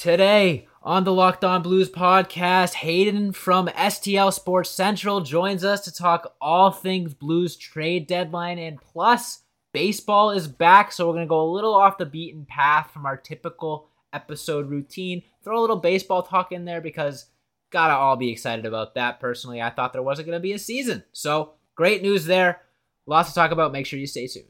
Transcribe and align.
Today 0.00 0.66
on 0.82 1.04
the 1.04 1.12
Locked 1.12 1.44
On 1.44 1.60
Blues 1.60 1.90
podcast, 1.90 2.72
Hayden 2.72 3.32
from 3.32 3.68
STL 3.68 4.32
Sports 4.32 4.70
Central 4.70 5.20
joins 5.20 5.62
us 5.62 5.82
to 5.82 5.92
talk 5.92 6.34
all 6.40 6.70
things 6.70 7.12
Blues 7.12 7.54
trade 7.54 8.06
deadline 8.06 8.58
and 8.58 8.80
plus 8.80 9.40
baseball 9.74 10.30
is 10.30 10.48
back, 10.48 10.90
so 10.90 11.06
we're 11.06 11.12
going 11.12 11.26
to 11.26 11.28
go 11.28 11.42
a 11.42 11.52
little 11.52 11.74
off 11.74 11.98
the 11.98 12.06
beaten 12.06 12.46
path 12.46 12.90
from 12.90 13.04
our 13.04 13.18
typical 13.18 13.90
episode 14.14 14.70
routine. 14.70 15.22
Throw 15.44 15.58
a 15.58 15.60
little 15.60 15.76
baseball 15.76 16.22
talk 16.22 16.50
in 16.50 16.64
there 16.64 16.80
because 16.80 17.26
gotta 17.68 17.92
all 17.92 18.16
be 18.16 18.32
excited 18.32 18.64
about 18.64 18.94
that. 18.94 19.20
Personally, 19.20 19.60
I 19.60 19.68
thought 19.68 19.92
there 19.92 20.02
wasn't 20.02 20.28
going 20.28 20.38
to 20.38 20.42
be 20.42 20.54
a 20.54 20.58
season. 20.58 21.04
So, 21.12 21.56
great 21.74 22.00
news 22.00 22.24
there. 22.24 22.62
Lots 23.04 23.28
to 23.28 23.34
talk 23.34 23.50
about. 23.50 23.70
Make 23.70 23.84
sure 23.84 23.98
you 23.98 24.06
stay 24.06 24.28
tuned. 24.28 24.46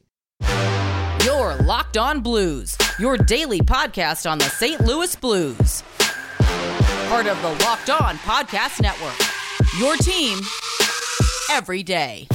Your 1.25 1.55
Locked 1.57 1.99
On 1.99 2.21
Blues, 2.21 2.79
your 2.99 3.19
daily 3.19 3.61
podcast 3.61 4.31
on 4.31 4.39
the 4.39 4.45
St. 4.45 4.81
Louis 4.81 5.15
Blues. 5.17 5.83
Part 7.09 7.27
of 7.27 7.41
the 7.43 7.51
Locked 7.63 7.91
On 7.91 8.17
Podcast 8.17 8.81
Network. 8.81 9.19
Your 9.79 9.97
team 9.97 10.39
every 11.51 11.83
day. 11.83 12.27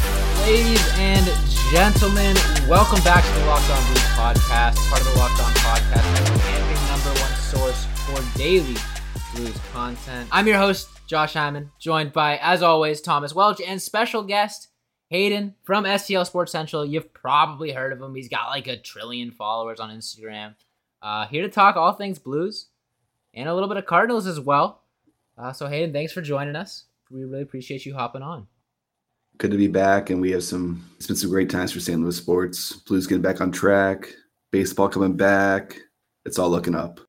Ladies 0.42 0.88
and 0.98 1.26
gentlemen, 1.72 2.36
welcome 2.70 3.04
back 3.04 3.26
to 3.26 3.40
the 3.40 3.46
Locked 3.48 3.70
On 3.72 3.84
Blues 3.88 4.04
podcast, 4.14 4.90
part 4.90 5.02
of 5.02 5.12
the 5.12 5.18
Locked 5.18 5.42
On 5.42 5.52
Podcast 5.54 6.14
Network 6.14 6.46
and 6.46 6.90
number 6.90 7.20
one 7.20 7.34
source 7.40 7.86
for 8.06 8.38
daily 8.38 8.76
Blues 9.34 9.60
content. 9.74 10.30
I'm 10.32 10.46
your 10.46 10.58
host, 10.58 10.90
Josh 11.08 11.34
Hammond, 11.34 11.70
joined 11.80 12.14
by, 12.14 12.38
as 12.38 12.62
always, 12.62 13.02
Thomas 13.02 13.34
Welch 13.34 13.62
and 13.62 13.82
special 13.82 14.22
guest, 14.22 14.68
Hayden 15.10 15.56
from 15.64 15.84
STL 15.84 16.26
Sports 16.26 16.52
Central. 16.52 16.86
You've 16.86 17.14
probably 17.14 17.72
heard 17.72 17.94
of 17.94 18.02
him. 18.02 18.16
He's 18.16 18.30
got 18.30 18.50
like 18.50 18.68
a 18.68 18.78
trillion 18.78 19.32
followers 19.32 19.80
on 19.80 19.90
Instagram. 19.92 20.56
Uh, 21.02 21.28
here 21.28 21.44
to 21.44 21.50
talk 21.50 21.76
all 21.76 21.94
things 21.94 22.18
Blues 22.18 22.68
and 23.34 23.48
a 23.48 23.54
little 23.54 23.70
bit 23.70 23.78
of 23.78 23.86
Cardinals 23.86 24.26
as 24.26 24.40
well. 24.40 24.82
Uh, 25.38 25.54
so, 25.54 25.68
Hayden, 25.68 25.94
thanks 25.94 26.14
for 26.14 26.22
joining 26.22 26.56
us. 26.56 26.86
We 27.12 27.24
really 27.24 27.44
appreciate 27.44 27.86
you 27.86 27.94
hopping 27.94 28.22
on. 28.22 28.48
Good 29.38 29.52
to 29.52 29.58
be 29.58 29.68
back, 29.68 30.10
and 30.10 30.22
we 30.22 30.32
have 30.32 30.44
some. 30.44 30.84
It's 30.96 31.08
been 31.08 31.16
some 31.16 31.30
great 31.30 31.50
times 31.50 31.74
for 31.74 31.82
St. 31.82 32.00
Louis 32.02 32.16
sports. 32.16 32.74
Blues 32.74 33.06
getting 33.06 33.22
back 33.22 33.42
on 33.42 33.52
track. 33.52 34.08
Baseball 34.52 34.88
coming 34.88 35.18
back. 35.18 35.78
It's 36.26 36.40
all 36.40 36.50
looking 36.50 36.74
up. 36.74 37.02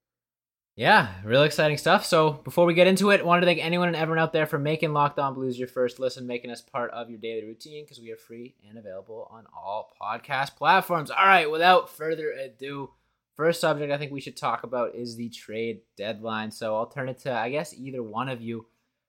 Yeah, 0.76 1.08
really 1.24 1.46
exciting 1.46 1.78
stuff. 1.78 2.04
So 2.04 2.32
before 2.32 2.66
we 2.66 2.74
get 2.74 2.86
into 2.86 3.10
it, 3.10 3.24
wanted 3.24 3.40
to 3.40 3.46
thank 3.46 3.64
anyone 3.64 3.88
and 3.88 3.96
everyone 3.96 4.18
out 4.18 4.34
there 4.34 4.44
for 4.44 4.58
making 4.58 4.92
Locked 4.92 5.18
On 5.18 5.32
Blues 5.32 5.58
your 5.58 5.68
first 5.68 5.98
listen, 5.98 6.26
making 6.26 6.50
us 6.50 6.60
part 6.60 6.90
of 6.90 7.08
your 7.08 7.18
daily 7.18 7.46
routine 7.46 7.84
because 7.84 7.98
we 7.98 8.12
are 8.12 8.16
free 8.16 8.54
and 8.68 8.76
available 8.76 9.26
on 9.30 9.46
all 9.56 9.90
podcast 9.98 10.54
platforms. 10.56 11.10
All 11.10 11.24
right, 11.24 11.50
without 11.50 11.88
further 11.88 12.30
ado, 12.30 12.90
first 13.36 13.62
subject 13.62 13.90
I 13.90 13.96
think 13.96 14.12
we 14.12 14.20
should 14.20 14.36
talk 14.36 14.64
about 14.64 14.94
is 14.94 15.16
the 15.16 15.30
trade 15.30 15.80
deadline. 15.96 16.50
So 16.50 16.76
I'll 16.76 16.84
turn 16.84 17.08
it 17.08 17.20
to 17.20 17.32
I 17.32 17.48
guess 17.48 17.72
either 17.72 18.02
one 18.02 18.28
of 18.28 18.42
you, 18.42 18.66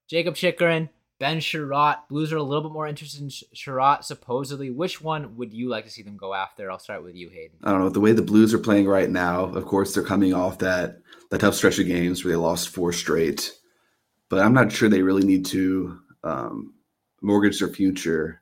Jacob 0.08 0.36
Chychrun, 0.36 0.88
Ben 1.20 1.40
Chiarot. 1.40 2.08
Blues 2.08 2.32
are 2.32 2.38
a 2.38 2.44
little 2.44 2.64
bit 2.64 2.72
more 2.72 2.88
interested 2.88 3.22
in 3.22 3.28
Chiarot, 3.28 4.06
supposedly. 4.06 4.70
Which 4.70 5.02
one 5.02 5.36
would 5.36 5.52
you 5.52 5.68
like 5.68 5.84
to 5.84 5.92
see 5.92 6.02
them 6.02 6.16
go 6.16 6.34
after? 6.34 6.72
I'll 6.72 6.80
start 6.80 7.04
with 7.04 7.16
you, 7.16 7.28
Hayden. 7.28 7.58
I 7.62 7.72
don't 7.72 7.82
know. 7.82 7.90
The 7.90 8.00
way 8.00 8.14
the 8.14 8.22
Blues 8.22 8.54
are 8.54 8.60
playing 8.60 8.88
right 8.88 9.10
now, 9.10 9.46
of 9.46 9.66
course, 9.66 9.94
they're 9.94 10.04
coming 10.04 10.34
off 10.34 10.60
that 10.60 11.02
that 11.30 11.40
tough 11.40 11.56
stretch 11.56 11.80
of 11.80 11.88
games 11.88 12.24
where 12.24 12.34
they 12.34 12.38
lost 12.38 12.70
four 12.70 12.94
straight. 12.94 13.54
But 14.30 14.40
I'm 14.40 14.54
not 14.54 14.72
sure 14.72 14.90
they 14.90 15.02
really 15.02 15.26
need 15.26 15.46
to 15.48 16.00
um, 16.24 16.74
mortgage 17.22 17.60
their 17.60 17.70
future 17.70 18.42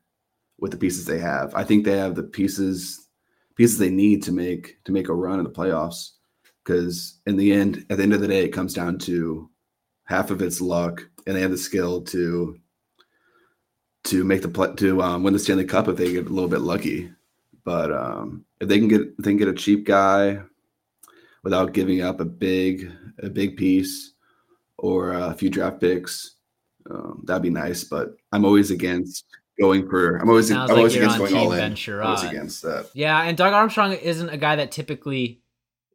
with 0.60 0.72
the 0.72 0.78
pieces 0.78 1.06
they 1.06 1.20
have. 1.20 1.54
I 1.56 1.64
think 1.64 1.86
they 1.86 1.98
have 1.98 2.16
the 2.16 2.24
pieces 2.24 3.08
pieces 3.56 3.78
they 3.78 3.90
need 3.90 4.22
to 4.24 4.32
make 4.32 4.84
to 4.84 4.92
make 4.92 5.10
a 5.10 5.14
run 5.14 5.40
in 5.40 5.46
the 5.46 5.52
playoffs. 5.52 6.12
Because 6.64 7.20
in 7.28 7.38
the 7.38 7.54
end, 7.54 7.86
at 7.90 7.98
the 7.98 8.04
end 8.04 8.14
of 8.14 8.22
the 8.22 8.28
day, 8.28 8.44
it 8.44 8.50
comes 8.50 8.74
down 8.74 8.98
to 9.00 9.50
half 10.06 10.32
of 10.32 10.42
it's 10.42 10.62
luck, 10.62 11.08
and 11.28 11.36
they 11.36 11.42
have 11.42 11.52
the 11.52 11.58
skill 11.58 12.02
to 12.02 12.60
to 14.06 14.24
make 14.24 14.42
the 14.42 14.50
play 14.50 14.74
to 14.78 15.02
um, 15.02 15.24
win 15.24 15.34
the 15.34 15.40
Stanley 15.40 15.66
Cup 15.66 15.88
if 15.88 15.98
they 15.98 16.12
get 16.12 16.26
a 16.26 16.30
little 16.34 16.50
bit 16.50 16.62
lucky. 16.62 17.12
But 17.64 17.92
um, 17.92 18.46
if 18.60 18.68
they 18.68 18.80
can 18.80 18.88
get 18.88 19.02
if 19.02 19.18
they 19.18 19.32
can 19.32 19.38
get 19.38 19.48
a 19.48 19.54
cheap 19.54 19.86
guy 19.86 20.42
without 21.46 21.72
giving 21.72 22.02
up 22.02 22.20
a 22.20 22.26
big 22.26 22.92
a 23.20 23.30
big 23.30 23.56
piece 23.56 24.12
or 24.78 25.14
a 25.14 25.34
few 25.34 25.50
draft 25.50 25.80
picks, 25.80 26.36
um, 26.92 27.24
that'd 27.24 27.42
be 27.42 27.50
nice. 27.50 27.86
But 27.86 28.18
I'm 28.34 28.44
always 28.44 28.72
against 28.72 29.24
going 29.58 29.88
for. 29.88 30.18
I'm 30.18 30.28
always 30.28 30.52
I'm 30.52 30.68
like 30.68 30.78
always 30.78 30.96
you're 30.96 31.06
against 31.06 31.22
on 31.22 31.30
going 31.30 31.42
all 31.42 31.54
in. 31.54 31.62
I'm 31.64 32.02
always 32.02 32.24
against 32.24 32.64
that. 32.64 32.90
Yeah, 32.94 33.22
and 33.22 33.38
Doug 33.38 33.54
Armstrong 33.54 33.94
isn't 33.94 34.30
a 34.30 34.38
guy 34.38 34.58
that 34.58 34.72
typically 34.72 35.42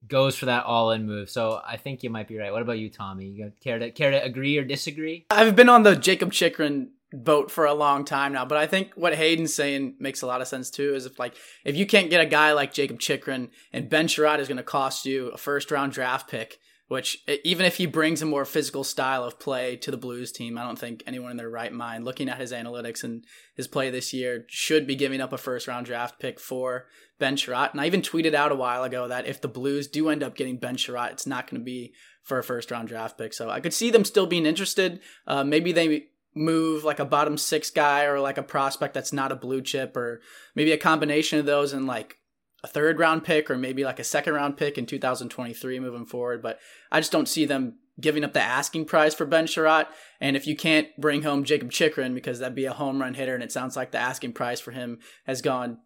goes 0.06 0.34
for 0.34 0.46
that 0.46 0.64
all-in 0.64 1.06
move. 1.06 1.28
So 1.28 1.60
I 1.62 1.76
think 1.76 2.02
you 2.02 2.08
might 2.08 2.26
be 2.26 2.38
right. 2.38 2.50
What 2.50 2.62
about 2.62 2.78
you, 2.78 2.88
Tommy? 2.88 3.26
You 3.26 3.52
care 3.60 3.78
to 3.78 3.90
care 3.90 4.10
to 4.10 4.24
agree 4.24 4.56
or 4.56 4.64
disagree? 4.64 5.26
I've 5.28 5.54
been 5.54 5.68
on 5.68 5.82
the 5.82 5.94
Jacob 5.94 6.32
Chychrun 6.32 6.92
boat 7.12 7.50
for 7.50 7.66
a 7.66 7.74
long 7.74 8.04
time 8.04 8.32
now, 8.32 8.44
but 8.44 8.58
I 8.58 8.66
think 8.66 8.92
what 8.94 9.14
Hayden's 9.14 9.54
saying 9.54 9.96
makes 9.98 10.22
a 10.22 10.26
lot 10.26 10.40
of 10.40 10.48
sense 10.48 10.70
too. 10.70 10.94
Is 10.94 11.06
if 11.06 11.18
like 11.18 11.34
if 11.64 11.76
you 11.76 11.86
can't 11.86 12.10
get 12.10 12.20
a 12.20 12.26
guy 12.26 12.52
like 12.52 12.72
Jacob 12.72 13.00
Chychrun 13.00 13.50
and 13.72 13.90
Ben 13.90 14.06
Chiarot 14.06 14.38
is 14.38 14.48
going 14.48 14.58
to 14.58 14.62
cost 14.62 15.04
you 15.04 15.28
a 15.28 15.36
first 15.36 15.70
round 15.70 15.92
draft 15.92 16.30
pick, 16.30 16.58
which 16.86 17.18
even 17.44 17.66
if 17.66 17.76
he 17.76 17.86
brings 17.86 18.22
a 18.22 18.26
more 18.26 18.44
physical 18.44 18.84
style 18.84 19.24
of 19.24 19.40
play 19.40 19.76
to 19.76 19.90
the 19.90 19.96
Blues 19.96 20.30
team, 20.30 20.56
I 20.56 20.64
don't 20.64 20.78
think 20.78 21.02
anyone 21.06 21.32
in 21.32 21.36
their 21.36 21.50
right 21.50 21.72
mind, 21.72 22.04
looking 22.04 22.28
at 22.28 22.40
his 22.40 22.52
analytics 22.52 23.02
and 23.02 23.24
his 23.56 23.66
play 23.66 23.90
this 23.90 24.12
year, 24.12 24.44
should 24.48 24.86
be 24.86 24.94
giving 24.94 25.20
up 25.20 25.32
a 25.32 25.38
first 25.38 25.66
round 25.66 25.86
draft 25.86 26.20
pick 26.20 26.38
for 26.38 26.86
Ben 27.18 27.36
Chiarot. 27.36 27.72
And 27.72 27.80
I 27.80 27.86
even 27.86 28.02
tweeted 28.02 28.34
out 28.34 28.52
a 28.52 28.56
while 28.56 28.84
ago 28.84 29.08
that 29.08 29.26
if 29.26 29.40
the 29.40 29.48
Blues 29.48 29.88
do 29.88 30.08
end 30.10 30.22
up 30.22 30.36
getting 30.36 30.58
Ben 30.58 30.76
Chiarot, 30.76 31.10
it's 31.10 31.26
not 31.26 31.50
going 31.50 31.60
to 31.60 31.64
be 31.64 31.92
for 32.22 32.38
a 32.38 32.44
first 32.44 32.70
round 32.70 32.86
draft 32.86 33.18
pick. 33.18 33.34
So 33.34 33.50
I 33.50 33.58
could 33.58 33.74
see 33.74 33.90
them 33.90 34.04
still 34.04 34.26
being 34.26 34.46
interested. 34.46 35.00
Uh, 35.26 35.42
maybe 35.42 35.72
they 35.72 36.06
move 36.34 36.84
like 36.84 36.98
a 36.98 37.04
bottom 37.04 37.36
six 37.36 37.70
guy 37.70 38.04
or 38.04 38.20
like 38.20 38.38
a 38.38 38.42
prospect 38.42 38.94
that's 38.94 39.12
not 39.12 39.32
a 39.32 39.36
blue 39.36 39.60
chip 39.60 39.96
or 39.96 40.20
maybe 40.54 40.72
a 40.72 40.78
combination 40.78 41.38
of 41.38 41.46
those 41.46 41.72
and 41.72 41.86
like 41.86 42.18
a 42.62 42.68
third 42.68 42.98
round 42.98 43.24
pick 43.24 43.50
or 43.50 43.56
maybe 43.56 43.84
like 43.84 43.98
a 43.98 44.04
second 44.04 44.34
round 44.34 44.56
pick 44.56 44.78
in 44.78 44.86
2023 44.86 45.80
moving 45.80 46.06
forward. 46.06 46.42
But 46.42 46.58
I 46.92 47.00
just 47.00 47.12
don't 47.12 47.28
see 47.28 47.46
them 47.46 47.78
giving 48.00 48.24
up 48.24 48.32
the 48.32 48.40
asking 48.40 48.84
price 48.86 49.14
for 49.14 49.26
Ben 49.26 49.46
Chiarot. 49.46 49.86
And 50.20 50.36
if 50.36 50.46
you 50.46 50.56
can't 50.56 50.88
bring 50.98 51.22
home 51.22 51.44
Jacob 51.44 51.70
Chychrun 51.70 52.14
because 52.14 52.38
that'd 52.38 52.54
be 52.54 52.64
a 52.64 52.72
home 52.72 53.00
run 53.00 53.14
hitter 53.14 53.34
and 53.34 53.42
it 53.42 53.52
sounds 53.52 53.76
like 53.76 53.90
the 53.90 53.98
asking 53.98 54.32
price 54.32 54.60
for 54.60 54.70
him 54.70 54.98
has 55.26 55.42
gone 55.42 55.78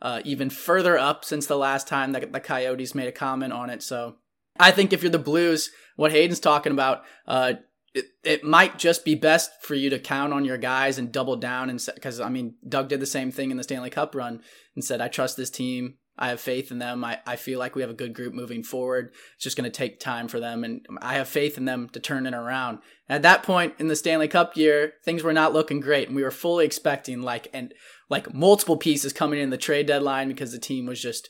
uh, 0.00 0.20
even 0.24 0.48
further 0.48 0.96
up 0.96 1.24
since 1.24 1.46
the 1.46 1.56
last 1.56 1.88
time 1.88 2.12
that 2.12 2.32
the 2.32 2.40
Coyotes 2.40 2.94
made 2.94 3.08
a 3.08 3.12
comment 3.12 3.52
on 3.52 3.68
it. 3.68 3.82
So 3.82 4.16
I 4.58 4.70
think 4.70 4.92
if 4.92 5.02
you're 5.02 5.10
the 5.10 5.18
Blues, 5.18 5.70
what 5.96 6.12
Hayden's 6.12 6.40
talking 6.40 6.72
about, 6.72 7.04
uh, 7.26 7.54
it, 7.98 8.06
it 8.22 8.44
might 8.44 8.78
just 8.78 9.04
be 9.04 9.14
best 9.14 9.50
for 9.62 9.74
you 9.74 9.90
to 9.90 9.98
count 9.98 10.32
on 10.32 10.44
your 10.44 10.56
guys 10.56 10.98
and 10.98 11.10
double 11.10 11.36
down 11.36 11.68
and 11.68 11.84
because 11.94 12.20
I 12.20 12.28
mean 12.28 12.54
Doug 12.66 12.88
did 12.88 13.00
the 13.00 13.06
same 13.06 13.32
thing 13.32 13.50
in 13.50 13.56
the 13.56 13.62
Stanley 13.62 13.90
Cup 13.90 14.14
run 14.14 14.40
and 14.74 14.84
said 14.84 15.00
I 15.00 15.08
trust 15.08 15.36
this 15.36 15.50
team. 15.50 15.94
I 16.20 16.30
have 16.30 16.40
faith 16.40 16.72
in 16.72 16.78
them. 16.78 17.04
I, 17.04 17.20
I 17.26 17.36
feel 17.36 17.60
like 17.60 17.76
we 17.76 17.82
have 17.82 17.92
a 17.92 17.94
good 17.94 18.12
group 18.12 18.34
moving 18.34 18.64
forward. 18.64 19.12
It's 19.36 19.44
just 19.44 19.56
going 19.56 19.70
to 19.70 19.76
take 19.76 20.00
time 20.00 20.26
for 20.26 20.40
them 20.40 20.64
and 20.64 20.84
I 21.00 21.14
have 21.14 21.28
faith 21.28 21.56
in 21.56 21.64
them 21.64 21.88
to 21.90 22.00
turn 22.00 22.26
it 22.26 22.34
around. 22.34 22.78
At 23.08 23.22
that 23.22 23.44
point 23.44 23.74
in 23.78 23.86
the 23.86 23.96
Stanley 23.96 24.28
Cup 24.28 24.56
year 24.56 24.94
things 25.04 25.22
were 25.22 25.32
not 25.32 25.52
looking 25.52 25.80
great 25.80 26.08
and 26.08 26.16
we 26.16 26.22
were 26.22 26.30
fully 26.30 26.64
expecting 26.64 27.22
like 27.22 27.48
and 27.52 27.74
like 28.08 28.32
multiple 28.34 28.76
pieces 28.76 29.12
coming 29.12 29.40
in 29.40 29.50
the 29.50 29.56
trade 29.56 29.86
deadline 29.86 30.28
because 30.28 30.52
the 30.52 30.58
team 30.58 30.86
was 30.86 31.00
just 31.00 31.28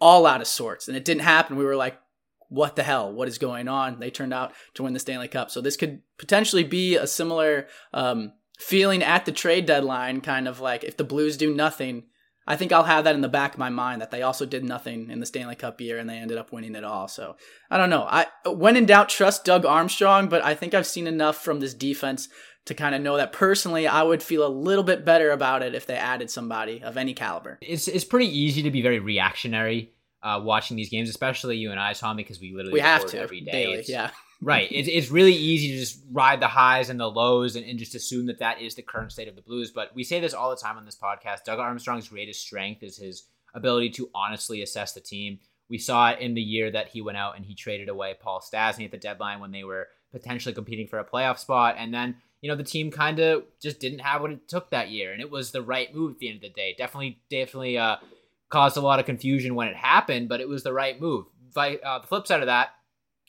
all 0.00 0.26
out 0.26 0.40
of 0.40 0.46
sorts 0.46 0.86
and 0.88 0.96
it 0.96 1.04
didn't 1.04 1.22
happen. 1.22 1.56
We 1.56 1.64
were 1.64 1.76
like 1.76 1.98
what 2.50 2.76
the 2.76 2.82
hell? 2.82 3.10
What 3.10 3.28
is 3.28 3.38
going 3.38 3.68
on? 3.68 4.00
They 4.00 4.10
turned 4.10 4.34
out 4.34 4.52
to 4.74 4.82
win 4.82 4.92
the 4.92 4.98
Stanley 4.98 5.28
Cup. 5.28 5.50
So 5.50 5.60
this 5.60 5.76
could 5.76 6.02
potentially 6.18 6.64
be 6.64 6.96
a 6.96 7.06
similar 7.06 7.68
um, 7.94 8.32
feeling 8.58 9.02
at 9.02 9.24
the 9.24 9.32
trade 9.32 9.66
deadline, 9.66 10.20
kind 10.20 10.46
of 10.46 10.60
like 10.60 10.84
if 10.84 10.96
the 10.96 11.04
Blues 11.04 11.36
do 11.36 11.54
nothing. 11.54 12.04
I 12.46 12.56
think 12.56 12.72
I'll 12.72 12.82
have 12.82 13.04
that 13.04 13.14
in 13.14 13.20
the 13.20 13.28
back 13.28 13.54
of 13.54 13.60
my 13.60 13.68
mind 13.68 14.02
that 14.02 14.10
they 14.10 14.22
also 14.22 14.44
did 14.44 14.64
nothing 14.64 15.10
in 15.10 15.20
the 15.20 15.26
Stanley 15.26 15.54
Cup 15.54 15.80
year 15.80 15.98
and 15.98 16.10
they 16.10 16.16
ended 16.16 16.38
up 16.38 16.52
winning 16.52 16.74
it 16.74 16.82
all. 16.82 17.06
So 17.06 17.36
I 17.70 17.78
don't 17.78 17.90
know. 17.90 18.06
I 18.08 18.26
when 18.44 18.76
in 18.76 18.86
doubt, 18.86 19.08
trust 19.08 19.44
Doug 19.44 19.64
Armstrong, 19.64 20.28
but 20.28 20.44
I 20.44 20.54
think 20.56 20.74
I've 20.74 20.86
seen 20.86 21.06
enough 21.06 21.36
from 21.36 21.60
this 21.60 21.74
defense 21.74 22.28
to 22.64 22.74
kind 22.74 22.96
of 22.96 23.02
know 23.02 23.16
that 23.16 23.32
personally 23.32 23.86
I 23.86 24.02
would 24.02 24.22
feel 24.22 24.44
a 24.44 24.48
little 24.48 24.82
bit 24.82 25.04
better 25.04 25.30
about 25.30 25.62
it 25.62 25.76
if 25.76 25.86
they 25.86 25.94
added 25.94 26.30
somebody 26.30 26.82
of 26.82 26.96
any 26.96 27.14
caliber. 27.14 27.58
It's 27.62 27.86
it's 27.86 28.04
pretty 28.04 28.36
easy 28.36 28.62
to 28.62 28.70
be 28.72 28.82
very 28.82 28.98
reactionary 28.98 29.92
uh, 30.22 30.40
watching 30.42 30.76
these 30.76 30.90
games, 30.90 31.08
especially 31.08 31.56
you 31.56 31.70
and 31.70 31.80
I, 31.80 31.92
Tommy, 31.92 32.22
because 32.22 32.40
we 32.40 32.52
literally 32.52 32.74
We 32.74 32.80
have 32.80 33.06
to 33.06 33.18
every 33.18 33.40
day. 33.40 33.50
daily, 33.52 33.84
yeah. 33.88 34.10
right. 34.42 34.68
It's 34.70 34.88
it's 34.88 35.10
really 35.10 35.34
easy 35.34 35.72
to 35.72 35.78
just 35.78 36.02
ride 36.12 36.40
the 36.40 36.48
highs 36.48 36.90
and 36.90 37.00
the 37.00 37.10
lows 37.10 37.56
and, 37.56 37.64
and 37.64 37.78
just 37.78 37.94
assume 37.94 38.26
that 38.26 38.38
that 38.40 38.60
is 38.60 38.74
the 38.74 38.82
current 38.82 39.12
state 39.12 39.28
of 39.28 39.36
the 39.36 39.42
Blues. 39.42 39.70
But 39.70 39.94
we 39.94 40.04
say 40.04 40.20
this 40.20 40.34
all 40.34 40.50
the 40.50 40.56
time 40.56 40.76
on 40.76 40.84
this 40.84 40.96
podcast. 40.96 41.44
Doug 41.44 41.58
Armstrong's 41.58 42.08
greatest 42.08 42.40
strength 42.40 42.82
is 42.82 42.98
his 42.98 43.24
ability 43.54 43.90
to 43.90 44.10
honestly 44.14 44.62
assess 44.62 44.92
the 44.92 45.00
team. 45.00 45.38
We 45.68 45.78
saw 45.78 46.10
it 46.10 46.20
in 46.20 46.34
the 46.34 46.42
year 46.42 46.70
that 46.72 46.88
he 46.88 47.00
went 47.00 47.16
out 47.16 47.36
and 47.36 47.44
he 47.44 47.54
traded 47.54 47.88
away 47.88 48.14
Paul 48.20 48.40
Stastny 48.40 48.84
at 48.84 48.90
the 48.90 48.98
deadline 48.98 49.40
when 49.40 49.52
they 49.52 49.64
were 49.64 49.88
potentially 50.12 50.54
competing 50.54 50.88
for 50.88 50.98
a 50.98 51.04
playoff 51.04 51.38
spot, 51.38 51.76
and 51.78 51.94
then 51.94 52.16
you 52.40 52.50
know 52.50 52.56
the 52.56 52.64
team 52.64 52.90
kind 52.90 53.20
of 53.20 53.44
just 53.62 53.78
didn't 53.80 54.00
have 54.00 54.20
what 54.20 54.32
it 54.32 54.48
took 54.48 54.70
that 54.70 54.90
year, 54.90 55.12
and 55.12 55.20
it 55.20 55.30
was 55.30 55.52
the 55.52 55.62
right 55.62 55.94
move 55.94 56.12
at 56.12 56.18
the 56.18 56.28
end 56.28 56.36
of 56.36 56.42
the 56.42 56.48
day. 56.50 56.74
Definitely, 56.76 57.20
definitely 57.30 57.78
uh, 57.78 57.96
caused 58.50 58.76
a 58.76 58.80
lot 58.80 59.00
of 59.00 59.06
confusion 59.06 59.54
when 59.54 59.68
it 59.68 59.76
happened, 59.76 60.28
but 60.28 60.40
it 60.40 60.48
was 60.48 60.62
the 60.62 60.72
right 60.72 61.00
move. 61.00 61.26
Vi- 61.54 61.78
uh, 61.82 62.00
the 62.00 62.06
flip 62.06 62.26
side 62.26 62.40
of 62.40 62.46
that, 62.46 62.70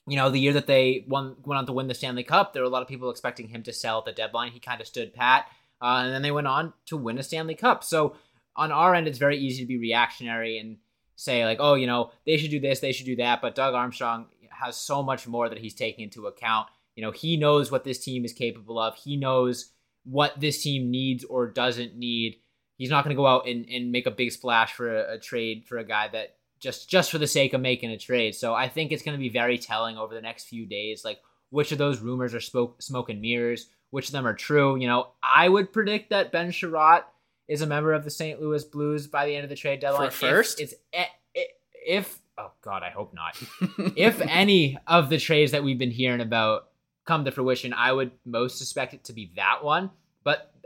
you 0.08 0.18
know, 0.18 0.30
the 0.30 0.40
year 0.40 0.54
that 0.54 0.68
they 0.68 1.06
won 1.08 1.36
went 1.46 1.60
on 1.60 1.66
to 1.68 1.74
win 1.74 1.88
the 1.88 1.94
Stanley 1.94 2.24
Cup, 2.24 2.54
there 2.54 2.64
were 2.64 2.68
a 2.68 2.72
lot 2.72 2.82
of 2.82 2.88
people 2.88 3.10
expecting 3.10 3.48
him 3.48 3.64
to 3.64 3.74
sell 3.74 4.00
at 4.00 4.06
the 4.06 4.12
deadline. 4.12 4.52
He 4.52 4.60
kind 4.60 4.82
of 4.82 4.88
stood 4.88 5.14
pat, 5.14 5.46
uh, 5.82 6.02
and 6.04 6.14
then 6.14 6.22
they 6.22 6.32
went 6.32 6.48
on 6.48 6.74
to 6.88 6.98
win 6.98 7.18
a 7.18 7.24
Stanley 7.24 7.56
Cup. 7.56 7.84
So 7.84 8.16
on 8.56 8.72
our 8.72 8.94
end, 8.94 9.08
it's 9.08 9.20
very 9.20 9.38
easy 9.38 9.64
to 9.64 9.68
be 9.68 9.78
reactionary 9.78 10.58
and 10.58 10.78
say 11.16 11.46
like, 11.46 11.60
oh, 11.60 11.76
you 11.76 11.88
know, 11.88 12.12
they 12.26 12.38
should 12.38 12.52
do 12.52 12.60
this, 12.60 12.80
they 12.80 12.92
should 12.92 13.06
do 13.06 13.16
that. 13.18 13.42
But 13.42 13.56
Doug 13.56 13.74
Armstrong 13.74 14.28
has 14.50 14.76
so 14.76 15.04
much 15.04 15.28
more 15.28 15.50
that 15.50 15.60
he's 15.60 15.76
taking 15.76 16.04
into 16.04 16.28
account. 16.28 16.68
You 16.96 17.04
know, 17.04 17.12
he 17.12 17.38
knows 17.38 17.72
what 17.72 17.84
this 17.84 18.04
team 18.04 18.26
is 18.26 18.34
capable 18.34 18.80
of. 18.80 18.96
He 18.96 19.18
knows 19.18 19.72
what 20.04 20.40
this 20.40 20.62
team 20.64 20.90
needs 20.92 21.24
or 21.24 21.48
doesn't 21.48 21.96
need. 21.96 22.38
He's 22.82 22.90
not 22.90 23.04
going 23.04 23.16
to 23.16 23.20
go 23.20 23.28
out 23.28 23.48
and, 23.48 23.68
and 23.70 23.92
make 23.92 24.08
a 24.08 24.12
big 24.12 24.32
splash 24.32 24.74
for 24.74 24.92
a, 24.92 25.14
a 25.14 25.20
trade 25.20 25.66
for 25.68 25.78
a 25.78 25.84
guy 25.84 26.08
that 26.08 26.38
just 26.60 26.90
just 26.90 27.12
for 27.12 27.20
the 27.20 27.28
sake 27.28 27.54
of 27.54 27.62
making 27.62 27.92
a 27.92 27.98
trade. 27.98 28.34
So 28.34 28.56
I 28.56 28.70
think 28.70 28.92
it's 28.92 29.04
going 29.04 29.16
to 29.16 29.22
be 29.22 29.30
very 29.30 29.60
telling 29.60 30.00
over 30.00 30.16
the 30.16 30.22
next 30.22 30.46
few 30.46 30.66
days, 30.66 31.06
like 31.06 31.20
which 31.52 31.72
of 31.72 31.78
those 31.78 32.00
rumors 32.00 32.34
are 32.34 32.42
smoke, 32.42 32.82
smoke 32.82 33.12
and 33.12 33.22
mirrors, 33.22 33.68
which 33.92 34.08
of 34.08 34.14
them 34.14 34.26
are 34.26 34.34
true. 34.34 34.78
You 34.78 34.88
know, 34.88 35.10
I 35.22 35.48
would 35.48 35.72
predict 35.72 36.10
that 36.10 36.32
Ben 36.32 36.52
Chiarot 36.52 37.04
is 37.48 37.62
a 37.62 37.68
member 37.68 37.94
of 37.94 38.04
the 38.04 38.10
St. 38.10 38.42
Louis 38.42 38.64
Blues 38.64 39.06
by 39.06 39.28
the 39.28 39.36
end 39.36 39.44
of 39.44 39.52
the 39.52 39.56
trade 39.56 39.80
deadline. 39.80 40.10
For 40.10 40.18
first, 40.18 40.60
if, 40.60 40.74
it's 40.92 41.52
if 41.86 42.20
oh 42.40 42.52
god, 42.64 42.82
I 42.82 42.90
hope 42.90 43.14
not. 43.14 43.38
if 43.96 44.22
any 44.22 44.80
of 44.88 45.10
the 45.10 45.20
trades 45.20 45.52
that 45.52 45.64
we've 45.64 45.78
been 45.78 45.92
hearing 45.92 46.22
about 46.22 46.70
come 47.06 47.26
to 47.26 47.32
fruition, 47.32 47.74
I 47.74 47.92
would 47.92 48.12
most 48.26 48.58
suspect 48.58 48.96
it 48.96 49.04
to 49.04 49.14
be 49.14 49.34
that 49.36 49.64
one. 49.64 49.92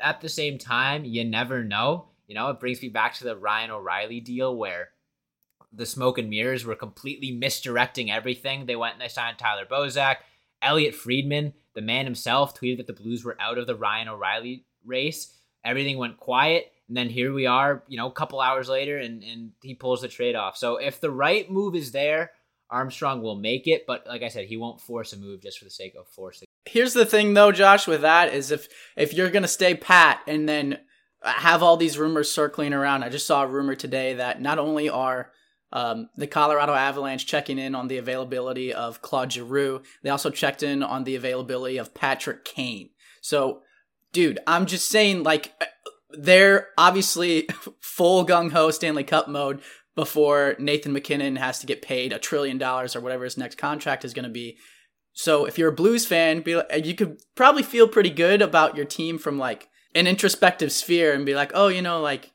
At 0.01 0.21
the 0.21 0.29
same 0.29 0.57
time, 0.57 1.05
you 1.05 1.23
never 1.23 1.63
know. 1.63 2.09
You 2.27 2.35
know, 2.35 2.49
it 2.49 2.59
brings 2.59 2.81
me 2.81 2.89
back 2.89 3.13
to 3.15 3.23
the 3.23 3.35
Ryan 3.35 3.71
O'Reilly 3.71 4.19
deal 4.19 4.55
where 4.55 4.89
the 5.71 5.85
smoke 5.85 6.17
and 6.17 6.29
mirrors 6.29 6.65
were 6.65 6.75
completely 6.75 7.31
misdirecting 7.31 8.09
everything. 8.09 8.65
They 8.65 8.75
went 8.75 8.93
and 8.93 9.01
they 9.01 9.07
signed 9.07 9.37
Tyler 9.37 9.65
Bozak. 9.65 10.17
Elliotte 10.61 10.95
Friedman, 10.95 11.53
the 11.73 11.81
man 11.81 12.05
himself, 12.05 12.57
tweeted 12.57 12.77
that 12.77 12.87
the 12.87 12.93
Blues 12.93 13.23
were 13.23 13.37
out 13.39 13.57
of 13.57 13.67
the 13.67 13.75
Ryan 13.75 14.07
O'Reilly 14.07 14.65
race. 14.85 15.33
Everything 15.63 15.97
went 15.97 16.17
quiet. 16.17 16.71
And 16.87 16.95
then 16.95 17.09
here 17.09 17.33
we 17.33 17.45
are, 17.45 17.83
you 17.87 17.97
know, 17.97 18.07
a 18.07 18.11
couple 18.11 18.39
hours 18.39 18.69
later, 18.69 18.97
and, 18.97 19.23
and 19.23 19.51
he 19.63 19.73
pulls 19.73 20.01
the 20.01 20.07
trade 20.07 20.35
off. 20.35 20.55
So 20.55 20.77
if 20.77 21.01
the 21.01 21.11
right 21.11 21.49
move 21.49 21.75
is 21.75 21.91
there, 21.91 22.31
Armstrong 22.69 23.21
will 23.21 23.35
make 23.35 23.67
it. 23.67 23.85
But 23.87 24.05
like 24.07 24.21
I 24.21 24.27
said, 24.27 24.45
he 24.45 24.57
won't 24.57 24.81
force 24.81 25.13
a 25.13 25.17
move 25.17 25.41
just 25.41 25.57
for 25.57 25.65
the 25.65 25.71
sake 25.71 25.95
of 25.99 26.07
forcing. 26.07 26.44
Here's 26.65 26.93
the 26.93 27.05
thing, 27.05 27.33
though, 27.33 27.51
Josh. 27.51 27.87
With 27.87 28.01
that 28.01 28.33
is 28.33 28.51
if 28.51 28.67
if 28.95 29.13
you're 29.13 29.29
gonna 29.29 29.47
stay 29.47 29.75
pat 29.75 30.21
and 30.27 30.47
then 30.49 30.79
have 31.25 31.63
all 31.63 31.77
these 31.77 31.97
rumors 31.97 32.31
circling 32.31 32.73
around. 32.73 33.03
I 33.03 33.09
just 33.09 33.27
saw 33.27 33.43
a 33.43 33.47
rumor 33.47 33.75
today 33.75 34.13
that 34.15 34.41
not 34.41 34.59
only 34.59 34.89
are 34.89 35.31
um, 35.71 36.09
the 36.15 36.27
Colorado 36.27 36.73
Avalanche 36.73 37.25
checking 37.25 37.57
in 37.57 37.75
on 37.75 37.87
the 37.87 37.97
availability 37.97 38.73
of 38.73 39.01
Claude 39.01 39.31
Giroux, 39.31 39.81
they 40.03 40.09
also 40.09 40.29
checked 40.29 40.63
in 40.63 40.83
on 40.83 41.03
the 41.03 41.15
availability 41.15 41.77
of 41.77 41.93
Patrick 41.93 42.45
Kane. 42.45 42.91
So, 43.21 43.61
dude, 44.13 44.39
I'm 44.45 44.67
just 44.67 44.87
saying, 44.87 45.23
like, 45.23 45.53
they're 46.11 46.69
obviously 46.77 47.49
full 47.81 48.25
gung 48.25 48.51
ho 48.51 48.69
Stanley 48.71 49.03
Cup 49.03 49.27
mode 49.27 49.61
before 49.95 50.55
Nathan 50.59 50.93
MacKinnon 50.93 51.37
has 51.37 51.59
to 51.59 51.65
get 51.65 51.81
paid 51.81 52.13
a 52.13 52.19
trillion 52.19 52.57
dollars 52.57 52.95
or 52.95 53.01
whatever 53.01 53.23
his 53.23 53.37
next 53.37 53.57
contract 53.57 54.05
is 54.05 54.13
going 54.13 54.25
to 54.25 54.29
be. 54.29 54.57
So 55.17 55.45
if 55.45 55.57
you're 55.57 55.69
a 55.69 55.73
Blues 55.73 56.05
fan, 56.05 56.41
be 56.41 56.57
like, 56.57 56.85
you 56.85 56.93
could 56.93 57.21
probably 57.35 57.63
feel 57.63 57.87
pretty 57.87 58.09
good 58.09 58.41
about 58.41 58.75
your 58.75 58.85
team 58.85 59.17
from 59.17 59.39
like 59.39 59.69
an 59.95 60.07
introspective 60.07 60.71
sphere 60.71 61.13
and 61.13 61.25
be 61.25 61.33
like, 61.33 61.51
oh, 61.55 61.69
you 61.69 61.81
know, 61.81 62.01
like 62.01 62.31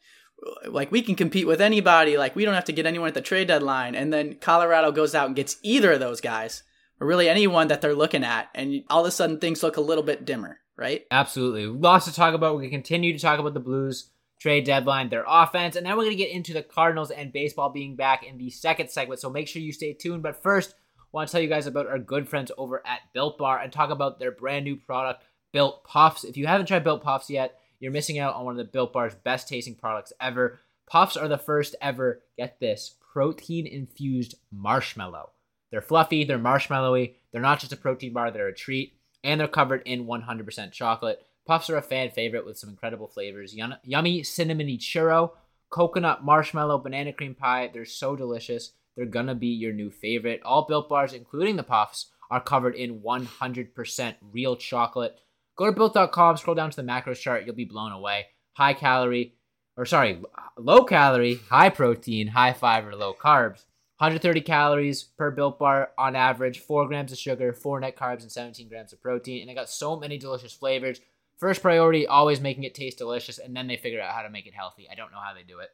like 0.67 0.91
we 0.91 1.03
can 1.03 1.15
compete 1.15 1.47
with 1.47 1.61
anybody. 1.61 2.17
Like 2.17 2.35
we 2.35 2.44
don't 2.44 2.55
have 2.55 2.65
to 2.65 2.73
get 2.73 2.87
anyone 2.87 3.09
at 3.09 3.15
the 3.15 3.21
trade 3.21 3.49
deadline. 3.49 3.94
And 3.94 4.11
then 4.11 4.37
Colorado 4.37 4.93
goes 4.93 5.15
out 5.15 5.27
and 5.27 5.37
gets 5.37 5.59
either 5.62 5.93
of 5.93 6.00
those 6.00 6.23
guys 6.23 6.62
or 7.00 7.06
really 7.06 7.29
anyone 7.29 7.69
that 7.69 7.82
they're 7.82 7.94
looking 7.94 8.25
at, 8.25 8.49
and 8.55 8.83
all 8.88 9.00
of 9.00 9.06
a 9.06 9.11
sudden 9.11 9.38
things 9.38 9.62
look 9.62 9.76
a 9.76 9.83
little 9.83 10.05
bit 10.05 10.25
dimmer, 10.25 10.59
right? 10.76 11.05
Absolutely, 11.11 11.67
lots 11.67 12.06
to 12.06 12.15
talk 12.15 12.35
about. 12.35 12.59
We 12.59 12.69
continue 12.69 13.12
to 13.12 13.19
talk 13.19 13.38
about 13.38 13.55
the 13.55 13.61
Blues 13.61 14.11
trade 14.38 14.65
deadline, 14.65 15.11
their 15.11 15.25
offense, 15.26 15.76
and 15.76 15.85
then 15.85 15.97
we're 15.97 16.05
going 16.05 16.17
to 16.17 16.23
get 16.23 16.31
into 16.31 16.55
the 16.55 16.62
Cardinals 16.62 17.11
and 17.11 17.33
baseball 17.33 17.71
being 17.71 17.97
back 17.97 18.25
in 18.25 18.38
the 18.38 18.50
second 18.50 18.91
segment. 18.91 19.21
So 19.21 19.31
make 19.31 19.49
sure 19.49 19.62
you 19.62 19.73
stay 19.73 19.93
tuned. 19.93 20.23
But 20.23 20.43
first, 20.43 20.75
want 21.12 21.29
to 21.29 21.33
tell 21.33 21.41
you 21.41 21.49
guys 21.49 21.67
about 21.67 21.87
our 21.87 21.99
good 21.99 22.29
friends 22.29 22.53
over 22.57 22.83
at 22.87 23.01
Built 23.12 23.39
Bar 23.39 23.59
and 23.61 23.73
talk 23.73 23.91
about 23.91 24.19
their 24.19 24.31
brand 24.31 24.65
new 24.65 24.77
product, 24.77 25.25
Built 25.53 25.85
Puffs. 25.85 26.25
If 26.25 26.37
you 26.37 26.47
haven't 26.47 26.67
tried 26.67 26.85
Built 26.85 27.03
Puffs 27.03 27.31
yet, 27.31 27.59
you're 27.81 27.93
missing 27.93 28.19
out 28.19 28.35
on 28.35 28.45
one 28.45 28.55
of 28.55 28.59
the 28.59 28.73
Built 28.73 28.93
Bar's 28.93 29.15
best 29.15 29.49
tasting 29.49 29.75
products 29.75 30.12
ever. 30.21 30.61
Puffs 30.89 31.17
are 31.17 31.29
the 31.29 31.39
first 31.39 31.75
ever, 31.81 32.23
get 32.37 32.61
this, 32.61 32.95
protein 33.12 33.67
infused 33.67 34.35
marshmallow. 34.53 35.31
They're 35.71 35.81
fluffy, 35.81 36.25
they're 36.25 36.39
marshmallowy, 36.39 37.15
they're 37.33 37.41
not 37.41 37.61
just 37.61 37.73
a 37.73 37.77
protein 37.77 38.12
bar, 38.12 38.31
they're 38.31 38.49
a 38.49 38.55
treat, 38.55 38.95
and 39.23 39.41
they're 39.41 39.49
covered 39.49 39.83
in 39.87 40.07
100% 40.07 40.73
chocolate. 40.73 41.25
Puffs 41.47 41.71
are 41.71 41.77
a 41.77 41.83
fan 41.83 42.11
favorite 42.11 42.45
with 42.45 42.59
some 42.59 42.71
incredible 42.71 43.09
flavors 43.09 43.55
yummy 43.55 44.23
cinnamony 44.23 44.79
churro, 44.79 45.33
coconut 45.71 46.25
marshmallow, 46.25 46.79
banana 46.79 47.12
cream 47.12 47.35
pie. 47.35 47.71
They're 47.73 47.85
so 47.85 48.17
delicious. 48.17 48.73
They're 48.97 49.07
gonna 49.07 49.35
be 49.35 49.49
your 49.49 49.73
new 49.73 49.91
favorite. 49.91 50.43
All 50.45 50.67
built 50.67 50.89
bars, 50.89 51.13
including 51.13 51.57
the 51.57 51.63
puffs, 51.63 52.11
are 52.31 52.41
covered 52.41 52.75
in 52.75 53.01
100% 53.01 54.15
real 54.33 54.57
chocolate. 54.57 55.19
Go 55.57 55.67
to 55.67 55.73
built.com, 55.73 56.37
scroll 56.37 56.55
down 56.55 56.71
to 56.71 56.77
the 56.77 56.83
macros 56.83 57.21
chart, 57.21 57.45
you'll 57.45 57.55
be 57.55 57.65
blown 57.65 57.93
away. 57.93 58.27
High 58.53 58.75
calorie, 58.75 59.35
or 59.77 59.85
sorry, 59.85 60.21
low 60.57 60.85
calorie, 60.85 61.41
high 61.49 61.71
protein, 61.71 62.29
high 62.29 62.53
fiber, 62.53 62.95
low 62.95 63.15
carbs. 63.15 63.65
130 63.99 64.41
calories 64.41 65.03
per 65.03 65.31
built 65.31 65.59
bar 65.59 65.91
on 65.99 66.17
average, 66.17 66.61
4 66.61 66.87
grams 66.87 67.13
of 67.13 67.19
sugar, 67.19 67.53
4 67.53 67.81
net 67.81 67.97
carbs, 67.97 68.23
and 68.23 68.33
17 68.33 68.69
grams 68.69 68.95
of 68.95 69.03
protein. 69.03 69.43
And 69.43 69.51
it 69.51 69.55
got 69.55 69.69
so 69.69 69.95
many 69.99 70.17
delicious 70.17 70.55
flavors. 70.55 71.01
First 71.37 71.61
priority, 71.61 72.07
always 72.07 72.41
making 72.41 72.65
it 72.65 72.75
taste 72.75 72.97
delicious, 72.97 73.39
and 73.39 73.55
then 73.55 73.67
they 73.67 73.77
figure 73.77 74.01
out 74.01 74.15
how 74.15 74.23
to 74.23 74.31
make 74.31 74.47
it 74.47 74.55
healthy. 74.55 74.89
I 74.91 74.95
don't 74.95 75.13
know 75.13 75.21
how 75.23 75.35
they 75.35 75.43
do 75.43 75.59
it, 75.59 75.69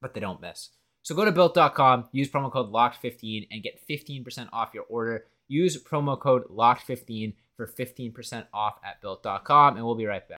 but 0.00 0.14
they 0.14 0.20
don't 0.20 0.40
miss. 0.40 0.70
So 1.02 1.14
go 1.14 1.24
to 1.24 1.32
built.com, 1.32 2.08
use 2.12 2.30
promo 2.30 2.52
code 2.52 2.72
LOCKED15 2.72 3.48
and 3.50 3.62
get 3.62 3.80
15% 3.88 4.48
off 4.52 4.74
your 4.74 4.84
order. 4.88 5.24
Use 5.48 5.82
promo 5.82 6.18
code 6.18 6.44
LOCKED15 6.48 7.34
for 7.56 7.66
15% 7.66 8.46
off 8.52 8.78
at 8.84 9.00
built.com, 9.00 9.76
and 9.76 9.84
we'll 9.84 9.94
be 9.94 10.06
right 10.06 10.26
back. 10.28 10.38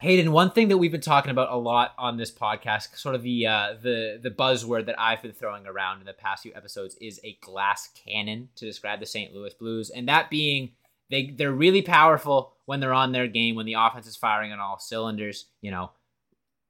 Hayden, 0.00 0.30
one 0.30 0.50
thing 0.50 0.68
that 0.68 0.76
we've 0.76 0.92
been 0.92 1.00
talking 1.00 1.30
about 1.30 1.50
a 1.50 1.56
lot 1.56 1.94
on 1.96 2.18
this 2.18 2.30
podcast, 2.30 2.96
sort 2.98 3.14
of 3.14 3.22
the 3.22 3.46
uh, 3.46 3.74
the 3.82 4.20
the 4.22 4.30
buzzword 4.30 4.86
that 4.86 5.00
I've 5.00 5.22
been 5.22 5.32
throwing 5.32 5.66
around 5.66 6.00
in 6.00 6.06
the 6.06 6.12
past 6.12 6.42
few 6.42 6.52
episodes, 6.54 6.96
is 7.00 7.18
a 7.24 7.38
glass 7.40 7.88
cannon 8.04 8.50
to 8.56 8.66
describe 8.66 9.00
the 9.00 9.06
St. 9.06 9.32
Louis 9.32 9.54
Blues, 9.54 9.88
and 9.88 10.06
that 10.06 10.28
being 10.28 10.72
they 11.08 11.30
they're 11.30 11.50
really 11.50 11.80
powerful 11.80 12.52
when 12.66 12.80
they're 12.80 12.92
on 12.92 13.12
their 13.12 13.26
game, 13.26 13.56
when 13.56 13.64
the 13.64 13.72
offense 13.72 14.06
is 14.06 14.16
firing 14.16 14.52
on 14.52 14.60
all 14.60 14.78
cylinders. 14.78 15.46
You 15.62 15.70
know, 15.70 15.92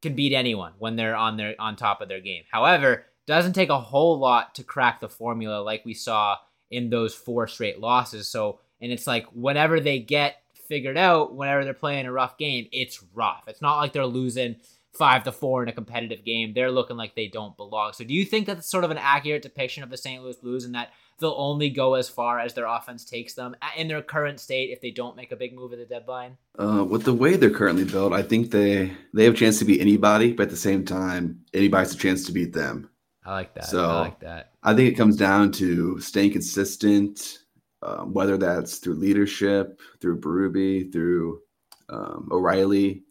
can 0.06 0.16
beat 0.16 0.32
anyone 0.32 0.72
when 0.78 0.96
they're 0.96 1.16
on 1.16 1.36
their 1.36 1.54
on 1.58 1.76
top 1.76 2.00
of 2.00 2.08
their 2.08 2.20
game. 2.20 2.44
However, 2.50 3.04
doesn't 3.26 3.54
take 3.54 3.70
a 3.70 3.80
whole 3.80 4.18
lot 4.18 4.54
to 4.54 4.62
crack 4.62 5.00
the 5.00 5.08
formula 5.08 5.60
like 5.60 5.84
we 5.84 5.94
saw 5.94 6.36
in 6.70 6.90
those 6.90 7.14
four 7.14 7.46
straight 7.48 7.80
losses. 7.80 8.28
So, 8.28 8.60
and 8.80 8.92
it's 8.92 9.06
like 9.06 9.26
whenever 9.32 9.80
they 9.80 9.98
get 9.98 10.36
figured 10.68 10.96
out 10.96 11.34
whenever 11.34 11.64
they're 11.64 11.74
playing 11.74 12.06
a 12.06 12.12
rough 12.12 12.38
game, 12.38 12.68
it's 12.72 13.02
rough. 13.14 13.44
It's 13.46 13.62
not 13.62 13.78
like 13.78 13.92
they're 13.92 14.06
losing 14.06 14.56
five 14.96 15.24
to 15.24 15.32
four 15.32 15.62
in 15.62 15.68
a 15.68 15.72
competitive 15.72 16.24
game. 16.24 16.52
They're 16.54 16.70
looking 16.70 16.96
like 16.96 17.14
they 17.14 17.28
don't 17.28 17.56
belong. 17.56 17.92
So 17.92 18.04
do 18.04 18.14
you 18.14 18.24
think 18.24 18.46
that's 18.46 18.70
sort 18.70 18.84
of 18.84 18.90
an 18.90 18.98
accurate 18.98 19.42
depiction 19.42 19.82
of 19.82 19.90
the 19.90 19.96
St. 19.96 20.22
Louis 20.22 20.36
Blues 20.36 20.64
and 20.64 20.74
that 20.74 20.92
they'll 21.18 21.34
only 21.36 21.70
go 21.70 21.94
as 21.94 22.08
far 22.08 22.40
as 22.40 22.54
their 22.54 22.66
offense 22.66 23.04
takes 23.04 23.34
them 23.34 23.56
in 23.76 23.88
their 23.88 24.02
current 24.02 24.40
state 24.40 24.70
if 24.70 24.80
they 24.80 24.90
don't 24.90 25.16
make 25.16 25.32
a 25.32 25.36
big 25.36 25.54
move 25.54 25.72
at 25.72 25.78
the 25.78 25.84
deadline? 25.84 26.36
Uh, 26.58 26.84
with 26.88 27.04
the 27.04 27.14
way 27.14 27.36
they're 27.36 27.50
currently 27.50 27.84
built, 27.84 28.12
I 28.12 28.22
think 28.22 28.50
they 28.50 28.92
they 29.14 29.24
have 29.24 29.34
a 29.34 29.36
chance 29.36 29.58
to 29.58 29.64
beat 29.64 29.80
anybody, 29.80 30.32
but 30.32 30.44
at 30.44 30.50
the 30.50 30.56
same 30.56 30.84
time, 30.84 31.40
anybody 31.54 31.82
has 31.82 31.94
a 31.94 31.98
chance 31.98 32.24
to 32.26 32.32
beat 32.32 32.52
them. 32.52 32.90
I 33.24 33.32
like 33.32 33.54
that. 33.54 33.66
So 33.66 33.90
I 33.90 34.00
like 34.00 34.20
that. 34.20 34.52
I 34.62 34.74
think 34.74 34.92
it 34.92 34.96
comes 34.96 35.16
down 35.16 35.52
to 35.52 36.00
staying 36.00 36.32
consistent, 36.32 37.38
um, 37.82 38.12
whether 38.12 38.36
that's 38.36 38.78
through 38.78 38.94
leadership, 38.94 39.80
through 40.00 40.20
Berube, 40.20 40.92
through 40.92 41.40
um, 41.88 42.28
O'Reilly. 42.30 43.02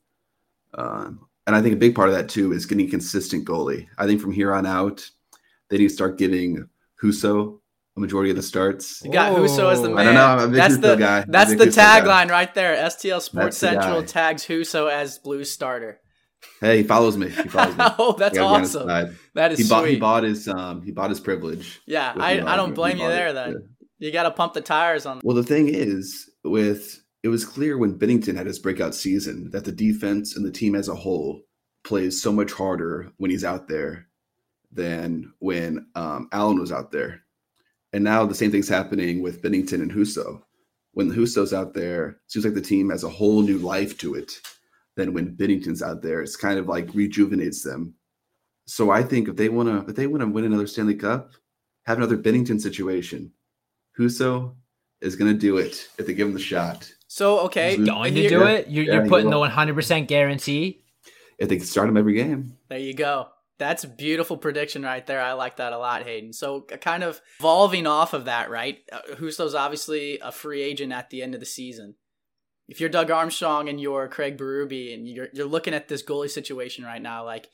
Um, 0.73 1.27
and 1.47 1.55
I 1.55 1.61
think 1.61 1.73
a 1.73 1.77
big 1.77 1.95
part 1.95 2.09
of 2.09 2.15
that 2.15 2.29
too 2.29 2.51
is 2.53 2.65
getting 2.65 2.89
consistent 2.89 3.45
goalie. 3.45 3.87
I 3.97 4.05
think 4.05 4.21
from 4.21 4.31
here 4.31 4.53
on 4.53 4.65
out, 4.65 5.09
they 5.69 5.77
need 5.77 5.87
to 5.89 5.93
start 5.93 6.17
giving 6.17 6.67
Husso 7.01 7.59
a 7.97 7.99
majority 7.99 8.29
of 8.29 8.35
the 8.35 8.43
starts. 8.43 9.01
You 9.03 9.11
got 9.11 9.33
Husso 9.35 9.71
as 9.71 9.81
the 9.81 9.89
man. 9.89 9.99
I 9.99 10.03
don't 10.05 10.13
know. 10.15 10.25
I'm 10.25 10.39
a 10.39 10.47
big 10.47 10.55
that's 10.55 10.73
Husso 10.77 10.81
the 10.81 10.95
guy. 10.95 11.25
that's 11.27 11.51
the 11.51 11.57
big 11.57 11.69
Husso 11.69 11.75
guy. 11.75 12.01
tagline 12.01 12.29
right 12.29 12.53
there. 12.53 12.75
STL 12.87 13.21
Sports 13.21 13.59
That's 13.59 13.73
Central 13.83 14.03
tags 14.03 14.45
Husso 14.45 14.91
as 14.91 15.17
Blues 15.19 15.49
starter. 15.51 15.99
Hey, 16.61 16.77
he 16.77 16.83
follows 16.83 17.17
me. 17.17 17.29
He 17.29 17.47
follows 17.49 17.75
me. 17.75 17.85
oh, 17.97 18.15
that's 18.19 18.37
I 18.37 18.41
gotta 18.41 18.49
be 18.51 18.55
on 18.55 18.61
his 18.61 18.75
awesome. 18.75 19.17
That 19.33 19.51
is 19.53 19.59
He 19.59 19.67
bought. 19.67 19.81
sweet. 19.83 19.93
He 19.93 19.99
bought 19.99 20.23
his. 20.23 20.47
Um. 20.47 20.81
He 20.83 20.91
bought 20.91 21.09
his 21.09 21.19
privilege. 21.19 21.81
yeah, 21.87 22.13
I, 22.15 22.41
I 22.41 22.55
don't 22.55 22.73
blame 22.75 22.97
you 22.97 23.07
there. 23.07 23.29
it. 23.29 23.33
Then 23.33 23.51
Yeah. 23.99 24.07
you 24.07 24.11
got 24.13 24.23
to 24.23 24.31
pump 24.31 24.53
the 24.53 24.61
tires 24.61 25.05
on. 25.05 25.21
Well, 25.23 25.35
the 25.35 25.43
thing 25.43 25.69
is, 25.69 26.29
with 26.43 27.01
it 27.25 27.29
was 27.29 27.43
clear 27.43 27.79
when 27.79 27.97
Binnington 27.97 28.35
had 28.35 28.45
his 28.45 28.59
breakout 28.59 28.93
season 28.93 29.49
that 29.49 29.65
the 29.65 29.71
defense 29.71 30.35
and 30.35 30.45
the 30.45 30.51
team 30.51 30.75
as 30.75 30.89
a 30.89 30.93
whole 30.93 31.41
plays 31.83 32.21
so 32.21 32.31
much 32.31 32.51
harder 32.51 33.11
when 33.17 33.31
he's 33.31 33.43
out 33.43 33.67
there 33.67 34.05
than 34.71 35.33
when 35.39 35.87
um, 35.95 36.29
Allen 36.33 36.59
was 36.59 36.71
out 36.71 36.91
there. 36.91 37.21
And 37.93 38.03
now 38.03 38.27
the 38.27 38.35
same 38.35 38.51
thing's 38.51 38.69
happening 38.69 39.23
with 39.23 39.41
Binnington 39.41 39.81
and 39.81 39.91
Husso. 39.91 40.43
When 40.91 41.09
Husso's 41.09 41.51
out 41.51 41.73
there, 41.73 42.09
it 42.09 42.17
seems 42.27 42.45
like 42.45 42.53
the 42.53 42.61
team 42.61 42.91
has 42.91 43.03
a 43.03 43.09
whole 43.09 43.41
new 43.41 43.57
life 43.57 43.97
to 43.97 44.13
it 44.13 44.33
than 44.95 45.11
when 45.11 45.35
Binnington's 45.35 45.81
out 45.81 46.03
there. 46.03 46.21
It's 46.21 46.35
kind 46.35 46.59
of 46.59 46.67
like 46.67 46.93
rejuvenates 46.93 47.63
them. 47.63 47.95
So 48.67 48.91
I 48.91 49.01
think 49.01 49.29
if 49.29 49.35
they 49.35 49.49
want 49.49 49.67
to, 49.67 49.89
if 49.89 49.95
they 49.95 50.05
want 50.05 50.21
to 50.21 50.27
win 50.27 50.45
another 50.45 50.67
Stanley 50.67 50.93
Cup, 50.93 51.31
have 51.87 51.97
another 51.97 52.19
Binnington 52.19 52.61
situation. 52.61 53.31
Husso 53.97 54.53
is 55.01 55.15
going 55.15 55.31
to 55.31 55.39
do 55.39 55.57
it 55.57 55.87
if 55.97 56.05
they 56.05 56.13
give 56.13 56.27
him 56.27 56.33
the 56.35 56.39
shot. 56.39 56.91
So 57.15 57.39
okay, 57.45 57.77
Who's 57.77 57.87
Going 57.87 58.13
to 58.13 58.27
do 58.27 58.43
it? 58.43 58.67
You're, 58.67 58.83
Yeah, 58.83 58.93
you're 58.95 59.07
putting 59.07 59.29
the 59.29 59.37
100% 59.37 60.05
guarantee? 60.05 60.83
If 61.39 61.47
they 61.47 61.59
start 61.59 61.87
him 61.87 61.95
every 61.95 62.13
game, 62.13 62.57
There 62.67 62.77
you 62.77 62.93
go. 62.93 63.29
That's 63.57 63.85
a 63.85 63.87
beautiful 63.87 64.35
prediction 64.35 64.83
right 64.83 65.07
there. 65.07 65.21
I 65.21 65.31
like 65.31 65.55
that 65.55 65.71
a 65.71 65.77
lot, 65.77 66.03
Hayden. 66.03 66.33
So, 66.33 66.59
kind 66.81 67.05
of 67.05 67.21
evolving 67.39 67.87
off 67.87 68.13
of 68.13 68.25
that, 68.25 68.49
right? 68.49 68.79
Uh, 68.91 69.15
Husso's 69.15 69.55
obviously 69.55 70.19
a 70.19 70.29
free 70.29 70.61
agent 70.61 70.91
at 70.91 71.09
the 71.09 71.23
end 71.23 71.33
of 71.33 71.39
the 71.39 71.45
season. 71.45 71.95
If 72.67 72.81
you're 72.81 72.89
Doug 72.89 73.09
Armstrong 73.09 73.69
and 73.69 73.79
you're 73.79 74.09
Craig 74.09 74.37
Berube 74.37 74.93
and 74.93 75.07
you're 75.07 75.29
you're 75.31 75.47
looking 75.47 75.73
at 75.73 75.87
this 75.87 76.03
goalie 76.03 76.29
situation 76.29 76.83
right 76.83 77.01
now, 77.01 77.23
like 77.23 77.47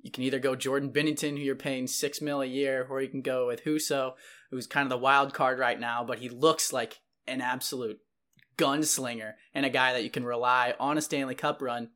you 0.00 0.12
can 0.12 0.22
either 0.22 0.38
go 0.38 0.54
Jordan 0.54 0.92
Binnington, 0.92 1.32
who 1.32 1.42
you're 1.42 1.56
paying 1.56 1.88
six 1.88 2.20
mil 2.20 2.40
a 2.40 2.46
year, 2.46 2.86
or 2.88 3.02
you 3.02 3.08
can 3.08 3.22
go 3.22 3.48
with 3.48 3.64
Husso, 3.64 4.12
who's 4.52 4.68
kind 4.68 4.86
of 4.86 4.90
the 4.90 4.96
wild 4.96 5.34
card 5.34 5.58
right 5.58 5.80
now, 5.80 6.04
but 6.04 6.20
he 6.20 6.28
looks 6.28 6.72
like 6.72 7.00
an 7.26 7.40
absolute 7.40 7.98
gunslinger 8.58 9.34
and 9.54 9.64
a 9.64 9.70
guy 9.70 9.92
that 9.94 10.04
you 10.04 10.10
can 10.10 10.24
rely 10.24 10.74
on 10.78 10.98
a 10.98 11.02
Stanley 11.02 11.34
Cup 11.34 11.62
run. 11.62 11.90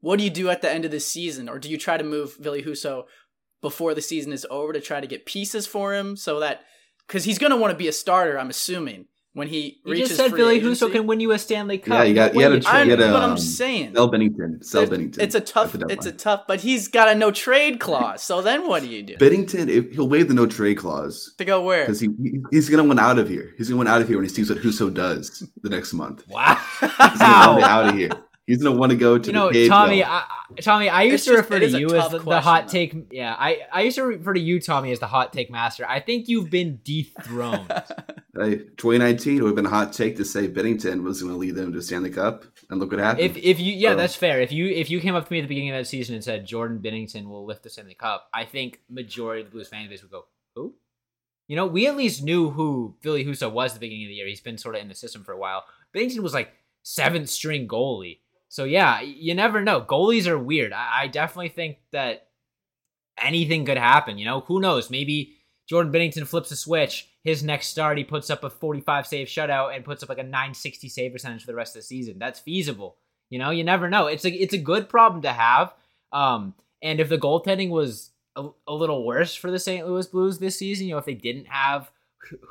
What 0.00 0.18
do 0.18 0.24
you 0.24 0.30
do 0.30 0.50
at 0.50 0.60
the 0.60 0.70
end 0.70 0.84
of 0.84 0.90
this 0.90 1.06
season, 1.06 1.48
or 1.48 1.58
do 1.58 1.70
you 1.70 1.78
try 1.78 1.96
to 1.96 2.04
move 2.04 2.36
Billy 2.40 2.62
Husso 2.62 3.04
before 3.62 3.94
the 3.94 4.02
season 4.02 4.32
is 4.32 4.46
over 4.50 4.72
to 4.72 4.80
try 4.80 5.00
to 5.00 5.06
get 5.06 5.24
pieces 5.24 5.66
for 5.66 5.94
him 5.94 6.16
so 6.16 6.40
that 6.40 6.62
because 7.06 7.24
he's 7.24 7.38
going 7.38 7.50
to 7.50 7.56
want 7.56 7.70
to 7.70 7.78
be 7.78 7.88
a 7.88 7.92
starter, 7.92 8.38
I'm 8.38 8.50
assuming 8.50 9.06
when 9.34 9.48
he 9.48 9.80
You 9.84 9.92
reaches 9.92 10.08
just 10.08 10.20
said 10.20 10.30
free 10.30 10.38
Billy 10.40 10.56
agency. 10.56 10.86
Husso 10.86 10.92
can 10.92 11.06
win 11.06 11.20
you 11.20 11.32
a 11.32 11.38
Stanley 11.38 11.78
Cup. 11.78 11.94
Yeah, 11.94 12.02
you 12.04 12.14
got- 12.14 12.34
you 12.34 12.40
No 12.40 12.46
gotta 12.46 12.54
way 12.54 12.60
try- 12.60 12.80
I'm, 12.80 12.88
you 12.88 12.96
gotta, 12.96 13.12
but 13.12 13.22
I'm 13.22 13.30
um, 13.32 13.38
saying 13.38 13.94
sell 13.94 14.10
Binnington. 14.10 14.64
Sell 14.64 14.86
There- 14.86 14.98
Binnington. 14.98 15.18
It's 15.20 15.34
a 15.34 15.40
tough. 15.40 15.74
It's 15.74 16.06
a 16.06 16.12
tough. 16.12 16.46
But 16.46 16.60
he's 16.60 16.88
got 16.88 17.08
a 17.08 17.14
no 17.14 17.30
trade 17.30 17.80
clause. 17.80 18.22
So 18.22 18.40
then 18.40 18.66
what 18.66 18.82
do 18.82 18.88
you 18.88 19.02
do? 19.02 19.16
Binnington. 19.16 19.68
If, 19.68 19.90
he'll 19.92 20.08
waive 20.08 20.28
the 20.28 20.34
no 20.34 20.46
trade 20.46 20.76
clause 20.78 21.34
to 21.38 21.44
go 21.44 21.62
where? 21.62 21.82
because 21.84 22.00
he, 22.00 22.08
he 22.22 22.40
he's 22.52 22.68
going 22.70 22.82
to 22.82 22.86
want 22.88 23.00
out 23.00 23.18
of 23.18 23.28
here. 23.28 23.52
He's 23.58 23.68
going 23.68 23.74
to 23.74 23.84
want 23.84 23.88
out 23.88 24.00
of 24.00 24.08
here 24.08 24.16
when 24.16 24.24
he 24.24 24.30
sees 24.32 24.48
what 24.48 24.60
Husso 24.60 24.92
does 24.92 25.46
the 25.62 25.68
next 25.68 25.92
month. 25.92 26.24
Wow. 26.28 26.56
He's 26.80 26.90
going 26.90 27.10
to 27.10 27.18
want 27.18 27.62
out 27.64 27.88
of 27.88 27.94
here. 27.96 28.10
He's 28.46 28.62
going 28.62 28.74
to 28.74 28.78
want 28.78 28.90
to 28.92 28.96
go 28.98 29.16
to 29.16 29.26
you 29.26 29.32
know, 29.32 29.46
the 29.48 29.52
cave 29.54 29.68
Tommy, 29.70 30.00
belt. 30.00 30.10
I, 30.12 30.16
I- 30.18 30.60
Tommy, 30.60 30.88
I 30.90 31.02
used 31.04 31.14
It's 31.14 31.24
to 31.24 31.30
just- 31.30 31.50
refer 31.50 31.60
to 31.60 31.78
you 31.78 31.86
as 31.96 32.10
the, 32.10 32.18
the 32.18 32.24
question, 32.24 32.42
hot 32.42 32.66
though. 32.66 32.72
take. 32.72 33.06
Yeah, 33.10 33.34
I, 33.38 33.60
I 33.72 33.80
used 33.82 33.96
to 33.96 34.04
refer 34.04 34.34
to 34.34 34.40
you, 34.40 34.60
Tommy, 34.60 34.92
as 34.92 34.98
the 34.98 35.06
hot 35.06 35.32
take 35.32 35.50
master. 35.50 35.86
I 35.88 36.00
think 36.00 36.28
you've 36.28 36.50
been 36.50 36.80
dethroned. 36.84 37.72
Hey, 38.36 38.56
2019 38.56 39.44
would 39.44 39.50
have 39.50 39.54
been 39.54 39.64
a 39.66 39.70
hot 39.70 39.92
take 39.92 40.16
to 40.16 40.24
say 40.24 40.48
Binnington 40.48 41.04
was 41.04 41.22
going 41.22 41.32
to 41.32 41.38
lead 41.38 41.54
them 41.54 41.72
to 41.72 41.80
Stanley 41.80 42.10
Cup, 42.10 42.42
and 42.68 42.80
look 42.80 42.90
what 42.90 42.98
happened. 42.98 43.20
if 43.24 43.36
if 43.36 43.60
you, 43.60 43.72
yeah, 43.72 43.90
So- 43.92 43.96
that's 43.96 44.16
fair. 44.16 44.40
If 44.40 44.50
you 44.50 44.66
if 44.66 44.90
you 44.90 45.00
came 45.00 45.14
up 45.14 45.24
to 45.28 45.32
me 45.32 45.38
at 45.38 45.42
the 45.42 45.46
beginning 45.48 45.70
of 45.70 45.76
that 45.78 45.86
season 45.86 46.16
and 46.16 46.24
said 46.24 46.44
Jordan 46.44 46.80
Binnington 46.82 47.28
will 47.28 47.46
lift 47.46 47.62
the 47.62 47.70
Stanley 47.70 47.94
Cup, 47.94 48.28
I 48.34 48.44
think 48.44 48.80
majority 48.90 49.42
of 49.42 49.46
the 49.46 49.52
Blues 49.52 49.68
fan 49.68 49.88
base 49.88 50.02
would 50.02 50.10
go, 50.10 50.24
who? 50.56 50.74
You 51.46 51.54
know, 51.54 51.66
we 51.66 51.86
at 51.86 51.96
least 51.96 52.24
knew 52.24 52.50
who 52.50 52.96
Billy 53.02 53.24
Husso 53.24 53.52
was 53.52 53.70
at 53.70 53.74
the 53.74 53.86
beginning 53.86 54.06
of 54.06 54.08
the 54.08 54.14
year. 54.14 54.26
He's 54.26 54.40
been 54.40 54.58
sort 54.58 54.74
of 54.74 54.82
in 54.82 54.88
the 54.88 54.96
system 54.96 55.22
for 55.22 55.30
a 55.30 55.38
while. 55.38 55.62
Binnington 55.94 56.18
was 56.18 56.34
like 56.34 56.52
seventh 56.82 57.28
string 57.30 57.68
goalie. 57.68 58.18
So 58.54 58.62
yeah, 58.62 59.00
you 59.00 59.34
never 59.34 59.64
know. 59.64 59.80
Goalies 59.80 60.28
are 60.28 60.38
weird. 60.38 60.72
I, 60.72 61.00
I 61.02 61.06
definitely 61.08 61.48
think 61.48 61.78
that 61.90 62.28
anything 63.20 63.64
could 63.64 63.78
happen. 63.78 64.16
You 64.16 64.26
know, 64.26 64.42
who 64.42 64.60
knows? 64.60 64.90
Maybe 64.90 65.34
Jordan 65.68 65.92
Binnington 65.92 66.24
flips 66.24 66.52
a 66.52 66.56
switch. 66.56 67.08
His 67.24 67.42
next 67.42 67.66
start, 67.66 67.98
he 67.98 68.04
puts 68.04 68.30
up 68.30 68.44
a 68.44 68.50
45 68.50 69.08
save 69.08 69.26
shutout 69.26 69.74
and 69.74 69.84
puts 69.84 70.04
up 70.04 70.08
like 70.08 70.18
a 70.18 70.22
960 70.22 70.88
save 70.88 71.10
percentage 71.10 71.40
for 71.40 71.48
the 71.48 71.56
rest 71.56 71.74
of 71.74 71.80
the 71.80 71.86
season. 71.86 72.20
That's 72.20 72.38
feasible. 72.38 72.96
You 73.28 73.40
know, 73.40 73.50
you 73.50 73.64
never 73.64 73.90
know. 73.90 74.06
It's 74.06 74.24
a 74.24 74.30
it's 74.30 74.54
a 74.54 74.58
good 74.58 74.88
problem 74.88 75.22
to 75.22 75.32
have. 75.32 75.74
Um, 76.12 76.54
and 76.80 77.00
if 77.00 77.08
the 77.08 77.18
goaltending 77.18 77.70
was 77.70 78.12
a, 78.36 78.50
a 78.68 78.72
little 78.72 79.04
worse 79.04 79.34
for 79.34 79.50
the 79.50 79.58
St. 79.58 79.84
Louis 79.84 80.06
Blues 80.06 80.38
this 80.38 80.56
season, 80.56 80.86
you 80.86 80.92
know, 80.92 80.98
if 80.98 81.06
they 81.06 81.14
didn't 81.14 81.48
have 81.48 81.90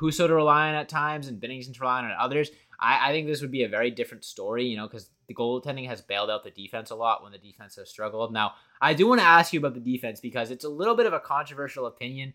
Husso 0.02 0.26
to 0.26 0.34
rely 0.34 0.68
on 0.68 0.74
at 0.74 0.90
times 0.90 1.28
and 1.28 1.40
Binnington 1.40 1.72
to 1.72 1.80
rely 1.80 2.00
on 2.00 2.10
at 2.10 2.18
others, 2.18 2.50
I, 2.80 3.08
I 3.08 3.12
think 3.12 3.26
this 3.26 3.40
would 3.40 3.50
be 3.50 3.64
a 3.64 3.68
very 3.68 3.90
different 3.90 4.24
story, 4.24 4.64
you 4.66 4.76
know, 4.76 4.86
because 4.86 5.10
the 5.28 5.34
goaltending 5.34 5.88
has 5.88 6.00
bailed 6.02 6.30
out 6.30 6.44
the 6.44 6.50
defense 6.50 6.90
a 6.90 6.94
lot 6.94 7.22
when 7.22 7.32
the 7.32 7.38
defense 7.38 7.76
has 7.76 7.88
struggled. 7.88 8.32
Now, 8.32 8.52
I 8.80 8.94
do 8.94 9.06
want 9.06 9.20
to 9.20 9.26
ask 9.26 9.52
you 9.52 9.58
about 9.58 9.74
the 9.74 9.80
defense 9.80 10.20
because 10.20 10.50
it's 10.50 10.64
a 10.64 10.68
little 10.68 10.94
bit 10.94 11.06
of 11.06 11.12
a 11.12 11.20
controversial 11.20 11.86
opinion. 11.86 12.34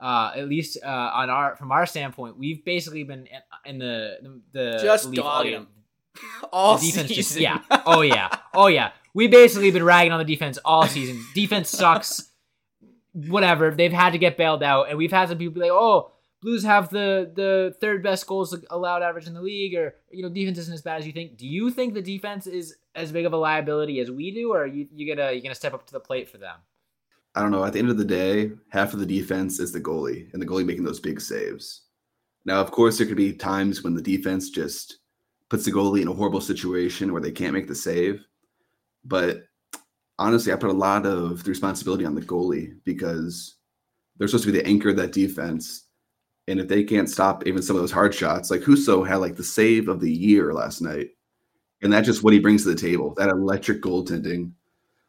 Uh, 0.00 0.32
at 0.36 0.48
least 0.48 0.78
uh, 0.82 0.88
on 0.88 1.30
our 1.30 1.54
from 1.56 1.70
our 1.70 1.86
standpoint, 1.86 2.36
we've 2.36 2.64
basically 2.64 3.04
been 3.04 3.26
in, 3.26 3.40
in 3.66 3.78
the 3.78 4.40
the 4.52 4.78
Just 4.82 5.12
dogging. 5.12 5.66
All 6.52 6.76
The 6.76 6.86
defense 6.86 7.08
season. 7.08 7.22
just 7.22 7.36
yeah. 7.40 7.60
Oh 7.86 8.02
yeah. 8.02 8.28
Oh 8.52 8.66
yeah. 8.66 8.90
We 9.14 9.28
basically 9.28 9.70
been 9.70 9.84
ragging 9.84 10.12
on 10.12 10.18
the 10.18 10.24
defense 10.24 10.58
all 10.64 10.86
season. 10.86 11.24
Defense 11.34 11.70
sucks. 11.70 12.30
Whatever. 13.12 13.70
They've 13.70 13.92
had 13.92 14.10
to 14.10 14.18
get 14.18 14.36
bailed 14.36 14.62
out, 14.62 14.88
and 14.88 14.98
we've 14.98 15.12
had 15.12 15.28
some 15.28 15.38
people 15.38 15.54
be 15.54 15.60
like, 15.60 15.70
"Oh, 15.70 16.12
Blues 16.42 16.64
have 16.64 16.90
the 16.90 17.30
the 17.34 17.74
third 17.80 18.02
best 18.02 18.26
goals 18.26 18.54
allowed 18.70 19.02
average 19.02 19.26
in 19.26 19.34
the 19.34 19.40
league," 19.42 19.74
or 19.74 19.94
you 20.10 20.22
know, 20.22 20.28
defense 20.28 20.58
isn't 20.58 20.74
as 20.74 20.82
bad 20.82 20.98
as 20.98 21.06
you 21.06 21.12
think. 21.12 21.36
Do 21.36 21.46
you 21.46 21.70
think 21.70 21.94
the 21.94 22.02
defense 22.02 22.46
is 22.46 22.76
as 22.94 23.12
big 23.12 23.26
of 23.26 23.32
a 23.32 23.36
liability 23.36 24.00
as 24.00 24.10
we 24.10 24.32
do, 24.32 24.52
or 24.52 24.64
are 24.64 24.66
you 24.66 24.88
you 24.92 25.14
gonna 25.14 25.32
you 25.32 25.40
gonna 25.40 25.54
step 25.54 25.72
up 25.72 25.86
to 25.86 25.92
the 25.92 26.00
plate 26.00 26.28
for 26.28 26.38
them? 26.38 26.56
I 27.34 27.40
don't 27.40 27.52
know. 27.52 27.64
At 27.64 27.72
the 27.72 27.78
end 27.78 27.90
of 27.90 27.96
the 27.96 28.04
day, 28.04 28.50
half 28.68 28.92
of 28.92 28.98
the 28.98 29.06
defense 29.06 29.60
is 29.60 29.72
the 29.72 29.80
goalie, 29.80 30.32
and 30.32 30.42
the 30.42 30.46
goalie 30.46 30.66
making 30.66 30.84
those 30.84 31.00
big 31.00 31.20
saves. 31.20 31.82
Now, 32.44 32.60
of 32.60 32.72
course, 32.72 32.98
there 32.98 33.06
could 33.06 33.16
be 33.16 33.32
times 33.32 33.82
when 33.82 33.94
the 33.94 34.02
defense 34.02 34.50
just 34.50 34.98
puts 35.48 35.64
the 35.64 35.70
goalie 35.70 36.02
in 36.02 36.08
a 36.08 36.12
horrible 36.12 36.40
situation 36.40 37.12
where 37.12 37.22
they 37.22 37.30
can't 37.30 37.54
make 37.54 37.68
the 37.68 37.74
save. 37.74 38.24
But 39.04 39.44
honestly, 40.18 40.52
I 40.52 40.56
put 40.56 40.70
a 40.70 40.74
lot 40.74 41.06
of 41.06 41.44
the 41.44 41.50
responsibility 41.50 42.04
on 42.04 42.14
the 42.14 42.20
goalie 42.20 42.74
because 42.84 43.56
they're 44.16 44.28
supposed 44.28 44.44
to 44.44 44.52
be 44.52 44.58
the 44.58 44.66
anchor 44.66 44.90
of 44.90 44.96
that 44.96 45.12
defense. 45.12 45.86
And 46.48 46.58
if 46.58 46.68
they 46.68 46.82
can't 46.82 47.08
stop 47.08 47.46
even 47.46 47.62
some 47.62 47.76
of 47.76 47.82
those 47.82 47.92
hard 47.92 48.14
shots, 48.14 48.50
like 48.50 48.62
Husso 48.62 49.06
had 49.06 49.16
like 49.16 49.36
the 49.36 49.44
save 49.44 49.88
of 49.88 50.00
the 50.00 50.10
year 50.10 50.52
last 50.52 50.80
night. 50.80 51.10
And 51.82 51.92
that's 51.92 52.06
just 52.06 52.22
what 52.22 52.32
he 52.32 52.40
brings 52.40 52.62
to 52.64 52.70
the 52.70 52.80
table 52.80 53.14
that 53.16 53.28
electric 53.28 53.82
goaltending. 53.82 54.52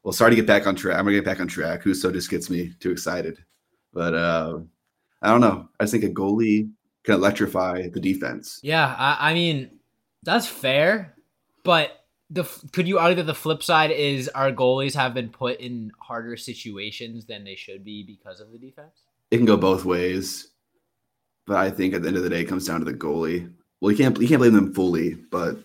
Well, 0.03 0.13
sorry 0.13 0.31
to 0.31 0.35
get 0.35 0.47
back 0.47 0.67
on 0.67 0.75
track. 0.75 0.97
I'm 0.97 1.05
gonna 1.05 1.17
get 1.17 1.25
back 1.25 1.39
on 1.39 1.47
track. 1.47 1.83
Husso 1.83 2.11
just 2.11 2.29
gets 2.29 2.49
me 2.49 2.73
too 2.79 2.91
excited. 2.91 3.43
But 3.93 4.13
uh, 4.13 4.59
I 5.21 5.29
don't 5.29 5.41
know. 5.41 5.69
I 5.79 5.83
just 5.83 5.91
think 5.91 6.03
a 6.03 6.09
goalie 6.09 6.69
can 7.03 7.15
electrify 7.15 7.89
the 7.89 7.99
defense. 7.99 8.59
Yeah, 8.63 8.95
I, 8.97 9.31
I 9.31 9.33
mean 9.33 9.79
that's 10.23 10.47
fair, 10.47 11.15
but 11.63 12.05
the 12.29 12.43
could 12.71 12.87
you 12.87 12.97
argue 12.97 13.17
that 13.17 13.27
the 13.27 13.35
flip 13.35 13.61
side 13.61 13.91
is 13.91 14.27
our 14.29 14.51
goalies 14.51 14.95
have 14.95 15.13
been 15.13 15.29
put 15.29 15.59
in 15.59 15.91
harder 15.99 16.35
situations 16.35 17.25
than 17.25 17.43
they 17.43 17.55
should 17.55 17.83
be 17.83 18.03
because 18.03 18.39
of 18.39 18.51
the 18.51 18.57
defense? 18.57 19.03
It 19.31 19.37
can 19.37 19.45
go 19.45 19.57
both 19.57 19.85
ways. 19.85 20.49
But 21.45 21.57
I 21.57 21.69
think 21.69 21.93
at 21.93 22.01
the 22.01 22.07
end 22.07 22.17
of 22.17 22.23
the 22.23 22.29
day, 22.29 22.41
it 22.41 22.47
comes 22.47 22.67
down 22.67 22.79
to 22.79 22.85
the 22.85 22.93
goalie. 22.93 23.51
Well, 23.81 23.91
you 23.91 23.97
can't 23.97 24.17
you 24.19 24.27
can't 24.27 24.39
blame 24.39 24.53
them 24.53 24.73
fully, 24.73 25.15
but 25.15 25.57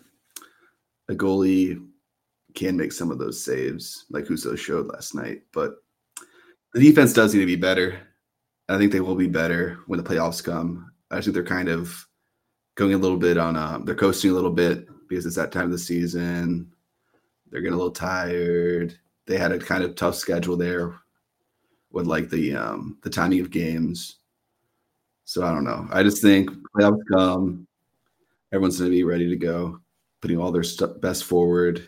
a 1.08 1.14
goalie 1.14 1.85
can 2.54 2.76
make 2.76 2.92
some 2.92 3.11
of 3.11 3.18
those 3.18 3.42
saves, 3.42 4.06
like 4.11 4.25
Husso 4.25 4.58
showed 4.58 4.88
last 4.88 5.14
night. 5.14 5.42
But 5.52 5.76
the 6.75 6.80
defense 6.80 7.12
does 7.12 7.32
need 7.32 7.40
to 7.40 7.47
be 7.47 7.56
better. 7.56 8.00
I 8.68 8.76
think 8.76 8.92
they 8.92 9.00
will 9.00 9.14
be 9.14 9.28
better 9.28 9.78
when 9.87 10.02
the 10.02 10.08
playoffs 10.08 10.42
come. 10.42 10.90
I 11.11 11.20
think 11.20 11.35
they're 11.35 11.44
kind 11.44 11.68
of 11.68 12.06
going 12.75 12.94
a 12.94 12.99
little 12.99 13.16
bit 13.16 13.38
on 13.38 13.56
uh, 13.56 13.78
they're 13.85 13.94
coasting 13.94 14.30
a 14.30 14.35
little 14.35 14.50
bit 14.50 14.87
because 15.08 15.25
it's 15.25 15.37
that 15.37 15.52
time 15.52 15.66
of 15.66 15.70
the 15.70 15.78
season. 15.78 16.70
They're 17.50 17.61
getting 17.61 17.75
a 17.75 17.78
little 17.78 17.92
tired. 17.92 18.99
They 19.26 19.38
had 19.38 19.52
a 19.52 19.58
kind 19.58 19.85
of 19.85 19.94
tough 19.94 20.16
schedule 20.16 20.56
there 20.56 20.94
with 21.90 22.06
like 22.06 22.28
the 22.28 22.54
um 22.54 22.99
the 23.02 23.11
timing 23.11 23.40
of 23.40 23.50
games. 23.50 24.17
So 25.28 25.44
I 25.44 25.52
don't 25.52 25.64
know. 25.64 25.87
I 25.92 26.02
just 26.02 26.23
think 26.23 26.49
playoffs 26.75 27.02
come, 27.12 27.66
everyone's 28.50 28.78
going 28.78 28.90
to 28.90 28.97
be 28.97 29.04
ready 29.04 29.28
to 29.28 29.37
go, 29.37 29.78
putting 30.23 30.38
all 30.38 30.50
their 30.50 30.62
st- 30.62 31.02
best 31.02 31.25
forward. 31.25 31.87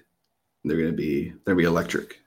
They're 0.63 0.77
going 0.77 0.91
to 0.91 0.97
be 0.97 1.31
they're 1.31 1.55
going 1.55 1.57
to 1.57 1.63
be 1.63 1.65
electric. 1.65 2.21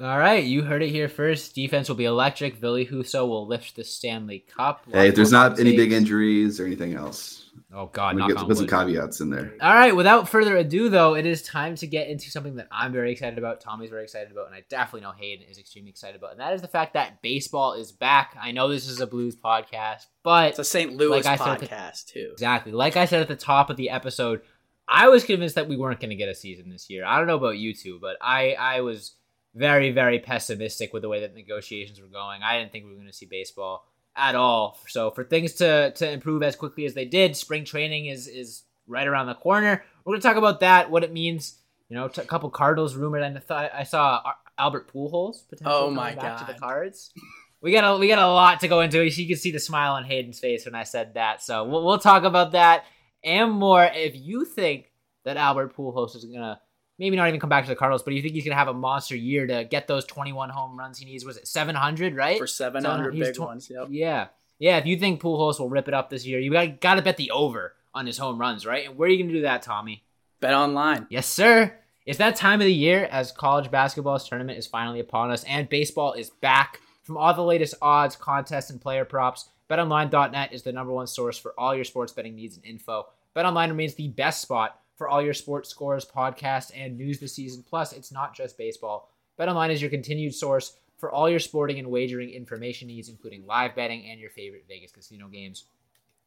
All 0.00 0.18
right, 0.18 0.42
you 0.42 0.62
heard 0.62 0.82
it 0.82 0.88
here 0.88 1.10
first. 1.10 1.54
Defense 1.54 1.90
will 1.90 1.96
be 1.96 2.06
electric. 2.06 2.62
Billy 2.62 2.86
Husso 2.86 3.28
will 3.28 3.46
lift 3.46 3.76
the 3.76 3.84
Stanley 3.84 4.46
Cup. 4.56 4.86
Hey, 4.90 5.08
if 5.08 5.14
there's 5.14 5.30
not 5.30 5.60
any 5.60 5.76
big 5.76 5.92
injuries 5.92 6.58
or 6.58 6.64
anything 6.64 6.94
else, 6.94 7.43
oh 7.74 7.86
God, 7.92 8.10
I'm 8.10 8.18
knock 8.18 8.28
get, 8.28 8.36
on 8.38 8.46
put 8.46 8.56
some 8.56 8.64
wood. 8.64 8.70
caveats 8.70 9.20
in 9.20 9.30
there. 9.30 9.54
All 9.60 9.74
right, 9.74 9.94
without 9.94 10.28
further 10.28 10.56
ado, 10.56 10.88
though, 10.88 11.14
it 11.14 11.26
is 11.26 11.42
time 11.42 11.74
to 11.76 11.86
get 11.86 12.08
into 12.08 12.30
something 12.30 12.56
that 12.56 12.68
I'm 12.70 12.92
very 12.92 13.12
excited 13.12 13.38
about, 13.38 13.60
Tommy's 13.60 13.90
very 13.90 14.04
excited 14.04 14.32
about, 14.32 14.46
and 14.46 14.54
I 14.54 14.64
definitely 14.68 15.02
know 15.02 15.12
Hayden 15.12 15.46
is 15.48 15.58
extremely 15.58 15.90
excited 15.90 16.16
about, 16.16 16.32
and 16.32 16.40
that 16.40 16.54
is 16.54 16.62
the 16.62 16.68
fact 16.68 16.94
that 16.94 17.20
baseball 17.22 17.74
is 17.74 17.92
back. 17.92 18.36
I 18.40 18.52
know 18.52 18.68
this 18.68 18.88
is 18.88 19.00
a 19.00 19.06
Blues 19.06 19.36
podcast, 19.36 20.06
but 20.22 20.50
It's 20.50 20.58
a 20.58 20.64
St. 20.64 20.96
Louis 20.96 21.24
Like 21.24 21.26
I 21.26 21.36
said, 21.36 21.60
podcast 21.60 22.06
too. 22.06 22.30
exactly, 22.32 22.72
like 22.72 22.96
I 22.96 23.04
said 23.06 23.20
at 23.20 23.28
the 23.28 23.36
top 23.36 23.70
of 23.70 23.76
the 23.76 23.90
episode, 23.90 24.42
I 24.86 25.08
was 25.08 25.24
convinced 25.24 25.54
that 25.54 25.68
we 25.68 25.76
weren't 25.76 26.00
going 26.00 26.10
to 26.10 26.16
get 26.16 26.28
a 26.28 26.34
season 26.34 26.68
this 26.68 26.90
year. 26.90 27.04
I 27.04 27.18
don't 27.18 27.26
know 27.26 27.36
about 27.36 27.58
you 27.58 27.74
two, 27.74 27.98
but 28.00 28.16
I, 28.20 28.52
I 28.52 28.80
was 28.82 29.14
very, 29.54 29.92
very 29.92 30.18
pessimistic 30.18 30.92
with 30.92 31.02
the 31.02 31.08
way 31.08 31.20
that 31.20 31.34
negotiations 31.34 32.00
were 32.00 32.08
going. 32.08 32.42
I 32.42 32.58
didn't 32.58 32.72
think 32.72 32.84
we 32.84 32.90
were 32.90 32.96
going 32.96 33.06
to 33.06 33.12
see 33.12 33.26
baseball 33.26 33.86
at 34.16 34.34
all. 34.34 34.78
So 34.88 35.10
for 35.10 35.24
things 35.24 35.54
to 35.54 35.92
to 35.92 36.10
improve 36.10 36.42
as 36.42 36.56
quickly 36.56 36.84
as 36.86 36.94
they 36.94 37.04
did, 37.04 37.36
spring 37.36 37.64
training 37.64 38.06
is 38.06 38.26
is 38.28 38.62
right 38.86 39.06
around 39.06 39.26
the 39.26 39.34
corner. 39.34 39.84
We're 40.04 40.12
going 40.12 40.20
to 40.20 40.28
talk 40.28 40.36
about 40.36 40.60
that, 40.60 40.90
what 40.90 41.04
it 41.04 41.12
means. 41.12 41.58
You 41.88 41.96
know, 41.96 42.06
a 42.06 42.10
couple 42.10 42.50
Cardinals 42.50 42.96
rumored. 42.96 43.22
I 43.22 43.38
thought 43.38 43.70
I 43.74 43.84
saw 43.84 44.22
Albert 44.58 44.92
Pujols 44.92 45.48
potentially 45.48 45.74
oh 45.74 45.90
my 45.90 46.14
back 46.14 46.38
God. 46.38 46.46
to 46.46 46.52
the 46.52 46.58
Cards. 46.58 47.12
We 47.60 47.72
got 47.72 47.84
a 47.84 47.98
we 47.98 48.08
got 48.08 48.18
a 48.18 48.26
lot 48.26 48.60
to 48.60 48.68
go 48.68 48.80
into. 48.80 49.02
You 49.04 49.28
can 49.28 49.36
see 49.36 49.50
the 49.50 49.60
smile 49.60 49.92
on 49.92 50.04
Hayden's 50.04 50.38
face 50.38 50.64
when 50.64 50.74
I 50.74 50.84
said 50.84 51.14
that. 51.14 51.42
So 51.42 51.64
we'll, 51.64 51.84
we'll 51.84 51.98
talk 51.98 52.24
about 52.24 52.52
that 52.52 52.84
and 53.22 53.52
more. 53.52 53.84
If 53.84 54.14
you 54.14 54.44
think 54.44 54.92
that 55.24 55.36
Albert 55.36 55.76
Pujols 55.76 56.14
is 56.16 56.24
gonna 56.24 56.60
maybe 56.98 57.16
not 57.16 57.28
even 57.28 57.40
come 57.40 57.50
back 57.50 57.64
to 57.64 57.70
the 57.70 57.76
Cardinals, 57.76 58.02
but 58.02 58.14
you 58.14 58.22
think 58.22 58.34
he's 58.34 58.44
gonna 58.44 58.56
have 58.56 58.68
a 58.68 58.74
monster 58.74 59.16
year 59.16 59.46
to 59.46 59.64
get 59.64 59.86
those 59.86 60.04
21 60.04 60.50
home 60.50 60.78
runs 60.78 60.98
he 60.98 61.04
needs? 61.04 61.24
Was 61.24 61.36
it 61.36 61.48
700? 61.48 62.14
Right 62.14 62.38
For 62.38 62.46
700 62.46 63.14
he's 63.14 63.26
big 63.26 63.34
tw- 63.34 63.40
ones. 63.40 63.70
Yep. 63.70 63.88
Yeah, 63.90 64.28
yeah. 64.58 64.76
If 64.78 64.86
you 64.86 64.96
think 64.98 65.20
Pujols 65.20 65.58
will 65.58 65.68
rip 65.70 65.88
it 65.88 65.94
up 65.94 66.10
this 66.10 66.26
year, 66.26 66.38
you 66.38 66.52
got 66.52 66.80
got 66.80 66.94
to 66.96 67.02
bet 67.02 67.16
the 67.16 67.30
over 67.30 67.74
on 67.94 68.06
his 68.06 68.18
home 68.18 68.38
runs, 68.40 68.66
right? 68.66 68.88
And 68.88 68.96
where 68.96 69.08
are 69.08 69.12
you 69.12 69.22
gonna 69.22 69.32
do 69.32 69.42
that, 69.42 69.62
Tommy? 69.62 70.04
Bet 70.40 70.54
online. 70.54 71.06
Yes, 71.10 71.26
sir. 71.26 71.74
It's 72.06 72.18
that 72.18 72.36
time 72.36 72.60
of 72.60 72.66
the 72.66 72.72
year 72.74 73.08
as 73.10 73.32
college 73.32 73.70
basketball's 73.70 74.28
tournament 74.28 74.58
is 74.58 74.66
finally 74.66 75.00
upon 75.00 75.30
us 75.30 75.42
and 75.44 75.68
baseball 75.68 76.12
is 76.12 76.30
back. 76.30 76.80
From 77.02 77.16
all 77.16 77.32
the 77.34 77.42
latest 77.42 77.74
odds, 77.82 78.16
contests, 78.16 78.70
and 78.70 78.80
player 78.80 79.04
props, 79.04 79.48
betonline.net 79.70 80.52
is 80.52 80.62
the 80.62 80.72
number 80.72 80.92
one 80.92 81.06
source 81.06 81.38
for 81.38 81.54
all 81.58 81.74
your 81.74 81.84
sports 81.84 82.12
betting 82.12 82.34
needs 82.34 82.56
and 82.56 82.64
info. 82.64 83.06
BetOnline 83.34 83.68
remains 83.68 83.94
the 83.94 84.08
best 84.08 84.42
spot 84.42 84.78
for 84.96 85.08
all 85.08 85.22
your 85.22 85.34
sports 85.34 85.68
scores, 85.68 86.04
podcasts, 86.04 86.70
and 86.74 86.96
news 86.96 87.18
this 87.18 87.34
season. 87.34 87.64
Plus, 87.68 87.92
it's 87.92 88.12
not 88.12 88.34
just 88.34 88.58
baseball. 88.58 89.10
BetOnline 89.38 89.70
is 89.70 89.80
your 89.80 89.90
continued 89.90 90.34
source 90.34 90.76
for 90.96 91.10
all 91.10 91.28
your 91.28 91.40
sporting 91.40 91.78
and 91.78 91.90
wagering 91.90 92.30
information 92.30 92.88
needs, 92.88 93.08
including 93.08 93.46
live 93.46 93.74
betting 93.74 94.06
and 94.06 94.20
your 94.20 94.30
favorite 94.30 94.64
Vegas 94.68 94.92
casino 94.92 95.28
games. 95.28 95.64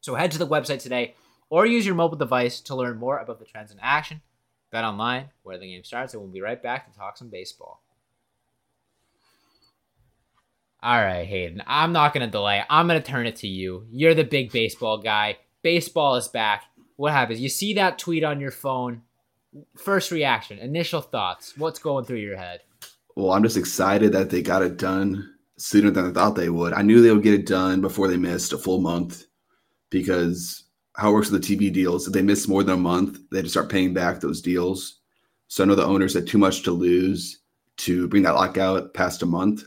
So 0.01 0.15
head 0.15 0.31
to 0.31 0.37
the 0.37 0.47
website 0.47 0.81
today 0.81 1.15
or 1.49 1.65
use 1.65 1.85
your 1.85 1.95
mobile 1.95 2.17
device 2.17 2.59
to 2.61 2.75
learn 2.75 2.97
more 2.97 3.17
about 3.17 3.39
the 3.39 3.45
trends 3.45 3.71
in 3.71 3.79
action. 3.81 4.21
Bet 4.69 4.83
online, 4.83 5.29
where 5.43 5.57
the 5.57 5.67
game 5.67 5.83
starts, 5.83 6.13
and 6.13 6.21
we'll 6.21 6.31
be 6.31 6.41
right 6.41 6.61
back 6.61 6.91
to 6.91 6.97
talk 6.97 7.17
some 7.17 7.29
baseball. 7.29 7.81
All 10.83 11.01
right, 11.01 11.25
Hayden, 11.25 11.63
I'm 11.65 11.93
not 11.93 12.13
going 12.13 12.25
to 12.25 12.31
delay. 12.31 12.63
I'm 12.69 12.87
going 12.87 13.01
to 13.01 13.11
turn 13.11 13.25
it 13.25 13.37
to 13.37 13.47
you. 13.47 13.87
You're 13.89 14.13
the 14.13 14.23
big 14.23 14.51
baseball 14.51 14.97
guy. 14.97 15.37
Baseball 15.63 16.15
is 16.15 16.27
back. 16.27 16.65
What 16.97 17.13
happens? 17.13 17.39
You 17.39 17.49
see 17.49 17.73
that 17.75 17.97
tweet 17.97 18.23
on 18.23 18.39
your 18.39 18.51
phone. 18.51 19.03
First 19.77 20.11
reaction, 20.11 20.59
initial 20.59 21.01
thoughts. 21.01 21.57
What's 21.57 21.79
going 21.79 22.05
through 22.05 22.17
your 22.17 22.37
head? 22.37 22.61
Well, 23.15 23.31
I'm 23.31 23.43
just 23.43 23.57
excited 23.57 24.11
that 24.11 24.29
they 24.29 24.41
got 24.41 24.61
it 24.61 24.77
done 24.77 25.33
sooner 25.57 25.89
than 25.89 26.09
I 26.09 26.11
thought 26.11 26.35
they 26.35 26.49
would. 26.49 26.73
I 26.73 26.81
knew 26.81 27.01
they 27.01 27.11
would 27.11 27.23
get 27.23 27.33
it 27.33 27.47
done 27.47 27.81
before 27.81 28.07
they 28.07 28.17
missed 28.17 28.53
a 28.53 28.57
full 28.57 28.79
month 28.79 29.25
because 29.89 30.65
how 30.95 31.09
it 31.09 31.13
works 31.13 31.31
with 31.31 31.41
the 31.41 31.55
TV 31.57 31.71
deals, 31.71 32.07
if 32.07 32.13
they 32.13 32.21
miss 32.21 32.47
more 32.47 32.63
than 32.63 32.75
a 32.75 32.77
month, 32.77 33.19
they 33.31 33.41
just 33.41 33.53
start 33.53 33.69
paying 33.69 33.93
back 33.93 34.19
those 34.19 34.41
deals. 34.41 34.99
So 35.47 35.63
I 35.63 35.67
know 35.67 35.75
the 35.75 35.85
owners 35.85 36.13
had 36.13 36.27
too 36.27 36.37
much 36.37 36.63
to 36.63 36.71
lose 36.71 37.39
to 37.77 38.07
bring 38.07 38.23
that 38.23 38.35
lockout 38.35 38.93
past 38.93 39.21
a 39.21 39.25
month. 39.25 39.63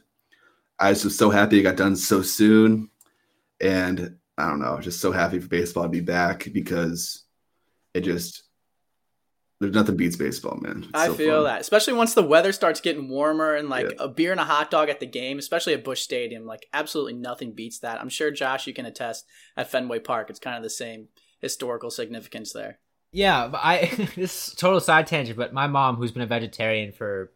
I 0.78 0.90
was 0.90 1.02
just 1.02 1.18
so 1.18 1.30
happy 1.30 1.60
it 1.60 1.62
got 1.62 1.76
done 1.76 1.96
so 1.96 2.22
soon. 2.22 2.90
And 3.60 4.16
I 4.40 4.48
don't 4.48 4.60
know, 4.60 4.78
just 4.80 5.00
so 5.00 5.12
happy 5.12 5.38
for 5.38 5.48
baseball 5.48 5.84
to 5.84 5.88
be 5.88 6.00
back 6.00 6.48
because 6.52 7.24
it 7.94 8.00
just 8.02 8.42
there's 9.60 9.74
nothing 9.74 9.96
beats 9.96 10.16
baseball, 10.16 10.58
man. 10.62 10.84
It's 10.84 10.90
I 10.94 11.06
so 11.08 11.14
feel 11.14 11.34
fun. 11.36 11.44
that, 11.44 11.60
especially 11.60 11.92
once 11.92 12.14
the 12.14 12.22
weather 12.22 12.50
starts 12.52 12.80
getting 12.80 13.08
warmer 13.10 13.54
and 13.54 13.68
like 13.68 13.86
Yeah. 13.90 14.04
a 14.04 14.08
beer 14.08 14.30
and 14.32 14.40
a 14.40 14.44
hot 14.44 14.70
dog 14.70 14.88
at 14.88 15.00
the 15.00 15.06
game, 15.06 15.38
especially 15.38 15.74
at 15.74 15.84
Busch 15.84 16.00
Stadium. 16.00 16.46
Like 16.46 16.66
absolutely 16.72 17.12
nothing 17.14 17.52
beats 17.52 17.78
that. 17.80 18.00
I'm 18.00 18.08
sure 18.08 18.30
Josh, 18.30 18.66
you 18.66 18.72
can 18.72 18.86
attest 18.86 19.26
at 19.58 19.70
Fenway 19.70 19.98
Park. 19.98 20.30
It's 20.30 20.38
kind 20.40 20.56
of 20.56 20.62
the 20.62 20.70
same 20.70 21.08
historical 21.40 21.90
significance 21.90 22.52
there. 22.54 22.78
Yeah, 23.12 23.48
but 23.48 23.60
I 23.62 23.86
this 24.16 24.48
is 24.48 24.54
total 24.54 24.80
side 24.80 25.06
tangent, 25.06 25.36
but 25.36 25.52
my 25.52 25.66
mom, 25.66 25.96
who's 25.96 26.12
been 26.12 26.22
a 26.22 26.26
vegetarian 26.26 26.92
for 26.92 27.30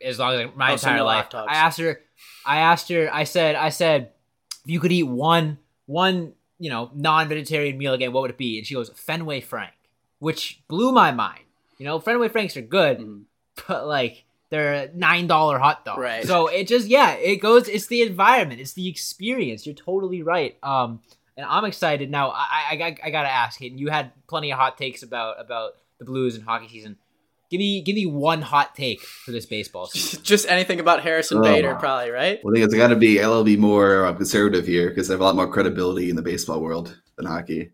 as 0.00 0.18
long 0.20 0.34
as 0.34 0.50
my 0.54 0.72
Oh, 0.74 0.76
so 0.76 0.88
entire 0.88 0.98
no 0.98 1.06
life. 1.06 1.34
I 1.34 1.54
asked 1.56 1.80
her, 1.80 2.00
I 2.46 2.58
asked 2.58 2.88
her, 2.90 3.08
I 3.12 3.24
said, 3.24 3.56
I 3.56 3.70
said, 3.70 4.12
if 4.64 4.70
you 4.70 4.78
could 4.78 4.92
eat 4.92 5.04
one 5.04 5.58
one 5.86 6.34
you 6.58 6.70
know 6.70 6.90
non-vegetarian 6.94 7.76
meal 7.78 7.92
again, 7.94 8.12
what 8.12 8.22
would 8.22 8.30
it 8.30 8.38
be? 8.38 8.58
And 8.58 8.66
she 8.66 8.74
goes 8.74 8.90
Fenway 8.90 9.40
Frank, 9.40 9.72
which 10.18 10.60
blew 10.68 10.92
my 10.92 11.10
mind. 11.12 11.44
You 11.78 11.86
know, 11.86 11.98
Fenway 12.00 12.28
Franks 12.28 12.56
are 12.56 12.62
good, 12.62 12.98
Mhm. 12.98 13.22
but 13.68 13.86
like 13.86 14.24
they're 14.50 14.90
nine 14.94 15.26
dollar 15.26 15.58
hot 15.58 15.84
dog. 15.84 15.98
Right. 15.98 16.24
So 16.24 16.46
it 16.46 16.68
just 16.68 16.86
yeah, 16.88 17.12
it 17.14 17.36
goes. 17.36 17.68
It's 17.68 17.86
the 17.88 18.02
environment. 18.02 18.60
It's 18.60 18.74
the 18.74 18.88
experience. 18.88 19.66
You're 19.66 19.74
totally 19.74 20.22
right. 20.22 20.56
Um, 20.62 21.00
and 21.36 21.44
I'm 21.48 21.64
excited 21.64 22.10
now. 22.10 22.30
I 22.30 22.46
I, 22.70 22.74
I, 22.86 22.96
I 23.04 23.10
gotta 23.10 23.30
ask, 23.30 23.58
Hayden. 23.58 23.78
You 23.78 23.88
had 23.88 24.12
plenty 24.28 24.52
of 24.52 24.58
hot 24.58 24.78
takes 24.78 25.02
about 25.02 25.40
about 25.40 25.72
the 25.98 26.04
Blues 26.04 26.34
and 26.36 26.44
hockey 26.44 26.68
season. 26.68 26.96
Give 27.54 27.60
me 27.60 27.82
give 27.82 27.94
me 27.94 28.04
one 28.04 28.42
hot 28.42 28.74
take 28.74 29.00
for 29.02 29.30
this 29.30 29.46
baseball 29.46 29.86
season. 29.86 30.20
Just 30.24 30.48
anything 30.48 30.80
about 30.80 31.04
Harrison 31.04 31.38
Oh, 31.38 31.42
Bader, 31.42 31.74
wow. 31.74 31.78
probably 31.78 32.10
right. 32.10 32.40
Well, 32.42 32.52
I 32.52 32.56
think 32.56 32.64
it's 32.64 32.74
got 32.74 32.88
to 32.88 32.96
be 32.96 33.22
I'll 33.22 33.44
be 33.44 33.56
more 33.56 34.06
uh, 34.06 34.12
conservative 34.12 34.66
here 34.66 34.88
because 34.88 35.08
I 35.08 35.12
have 35.12 35.20
a 35.20 35.24
lot 35.24 35.36
more 35.36 35.46
credibility 35.46 36.10
in 36.10 36.16
the 36.16 36.22
baseball 36.22 36.60
world 36.60 37.00
than 37.16 37.26
hockey. 37.26 37.70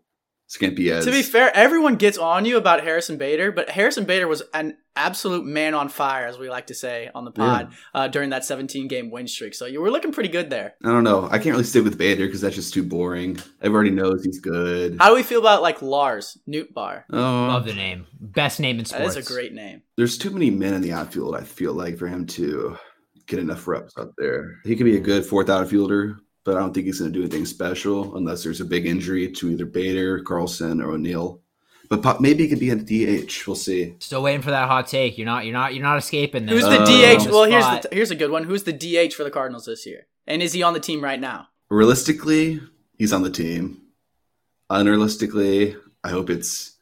This 0.59 0.89
as 0.89 1.05
To 1.05 1.11
be 1.11 1.21
fair, 1.21 1.55
everyone 1.55 1.95
gets 1.95 2.17
on 2.17 2.45
you 2.45 2.57
about 2.57 2.83
Harrison 2.83 3.17
Bader, 3.17 3.51
but 3.51 3.69
Harrison 3.69 4.05
Bader 4.05 4.27
was 4.27 4.43
an 4.53 4.77
absolute 4.95 5.45
man 5.45 5.73
on 5.73 5.87
fire, 5.87 6.25
as 6.25 6.37
we 6.37 6.49
like 6.49 6.67
to 6.67 6.73
say 6.73 7.09
on 7.15 7.23
the 7.23 7.31
pod, 7.31 7.71
uh, 7.93 8.07
during 8.09 8.31
that 8.31 8.43
17 8.43 8.87
game 8.87 9.09
win 9.09 9.27
streak. 9.27 9.53
So 9.53 9.65
you 9.65 9.81
were 9.81 9.89
looking 9.89 10.11
pretty 10.11 10.29
good 10.29 10.49
there. 10.49 10.73
I 10.83 10.89
don't 10.89 11.03
know. 11.05 11.25
I 11.31 11.37
can't 11.37 11.51
really 11.51 11.63
stick 11.63 11.83
with 11.83 11.97
Bader 11.97 12.25
because 12.25 12.41
that's 12.41 12.55
just 12.55 12.73
too 12.73 12.83
boring. 12.83 13.37
Everybody 13.61 13.91
knows 13.91 14.23
he's 14.25 14.39
good. 14.39 14.97
How 14.99 15.09
do 15.09 15.15
we 15.15 15.23
feel 15.23 15.39
about 15.39 15.61
like 15.61 15.81
Lars 15.81 16.37
Nootbaar? 16.47 17.03
Love 17.09 17.63
Oh, 17.63 17.65
the 17.65 17.73
name. 17.73 18.07
Best 18.19 18.59
name 18.59 18.79
in 18.79 18.85
sports. 18.85 19.15
is 19.15 19.25
a 19.29 19.33
great 19.33 19.53
name. 19.53 19.81
there's 19.97 20.17
too 20.17 20.31
many 20.31 20.49
men 20.49 20.73
in 20.73 20.81
the 20.81 20.91
outfield. 20.91 21.35
I 21.35 21.43
feel 21.43 21.73
like 21.73 21.97
for 21.97 22.07
him 22.07 22.25
to 22.27 22.77
get 23.27 23.39
enough 23.39 23.67
reps 23.67 23.93
out 23.97 24.13
there, 24.17 24.59
he 24.65 24.75
could 24.75 24.83
be 24.85 24.97
a 24.97 24.99
good 25.01 25.25
fourth 25.25 25.49
outfielder, 25.49 26.17
but 26.43 26.55
I 26.55 26.59
don't 26.59 26.73
think 26.73 26.85
he's 26.87 26.99
going 26.99 27.11
to 27.11 27.17
do 27.19 27.23
anything 27.23 27.45
special 27.45 28.15
unless 28.17 28.43
there's 28.43 28.61
a 28.61 28.65
big 28.65 28.85
injury 28.85 29.31
to 29.31 29.49
either 29.51 29.65
Bader, 29.65 30.21
Carlson, 30.21 30.81
or 30.81 30.91
O'Neill. 30.91 31.41
But 31.89 32.01
po- 32.03 32.17
maybe 32.19 32.43
he 32.43 32.49
could 32.49 32.59
be 32.59 32.69
a 32.69 32.75
DH. 32.75 33.45
We'll 33.45 33.55
see. 33.55 33.95
Still 33.99 34.23
waiting 34.23 34.41
for 34.41 34.51
that 34.51 34.67
hot 34.69 34.87
take. 34.87 35.17
You're 35.17 35.25
not 35.25 35.45
you're 35.45 35.53
not 35.53 35.73
you're 35.73 35.83
not 35.83 35.97
escaping 35.97 36.45
this. 36.45 36.53
Who's 36.55 36.63
the 36.63 36.81
Uh, 36.81 36.85
DH? 37.19 37.29
Well, 37.29 37.43
here's 37.43 37.63
Spot. 37.65 37.81
the 37.83 37.89
here's 37.91 38.11
a 38.11 38.15
good 38.15 38.31
one. 38.31 38.45
Who's 38.45 38.63
the 38.63 38.71
DH 38.73 39.13
for 39.13 39.23
the 39.25 39.31
Cardinals 39.31 39.65
this 39.65 39.85
year? 39.85 40.07
And 40.25 40.41
is 40.41 40.53
he 40.53 40.63
on 40.63 40.73
the 40.73 40.79
team 40.79 41.03
right 41.03 41.19
now? 41.19 41.47
Realistically, 41.69 42.61
he's 42.97 43.11
on 43.11 43.23
the 43.23 43.29
team. 43.29 43.81
Unrealistically, 44.69 45.75
I 46.03 46.09
hope 46.09 46.29
it's 46.29 46.77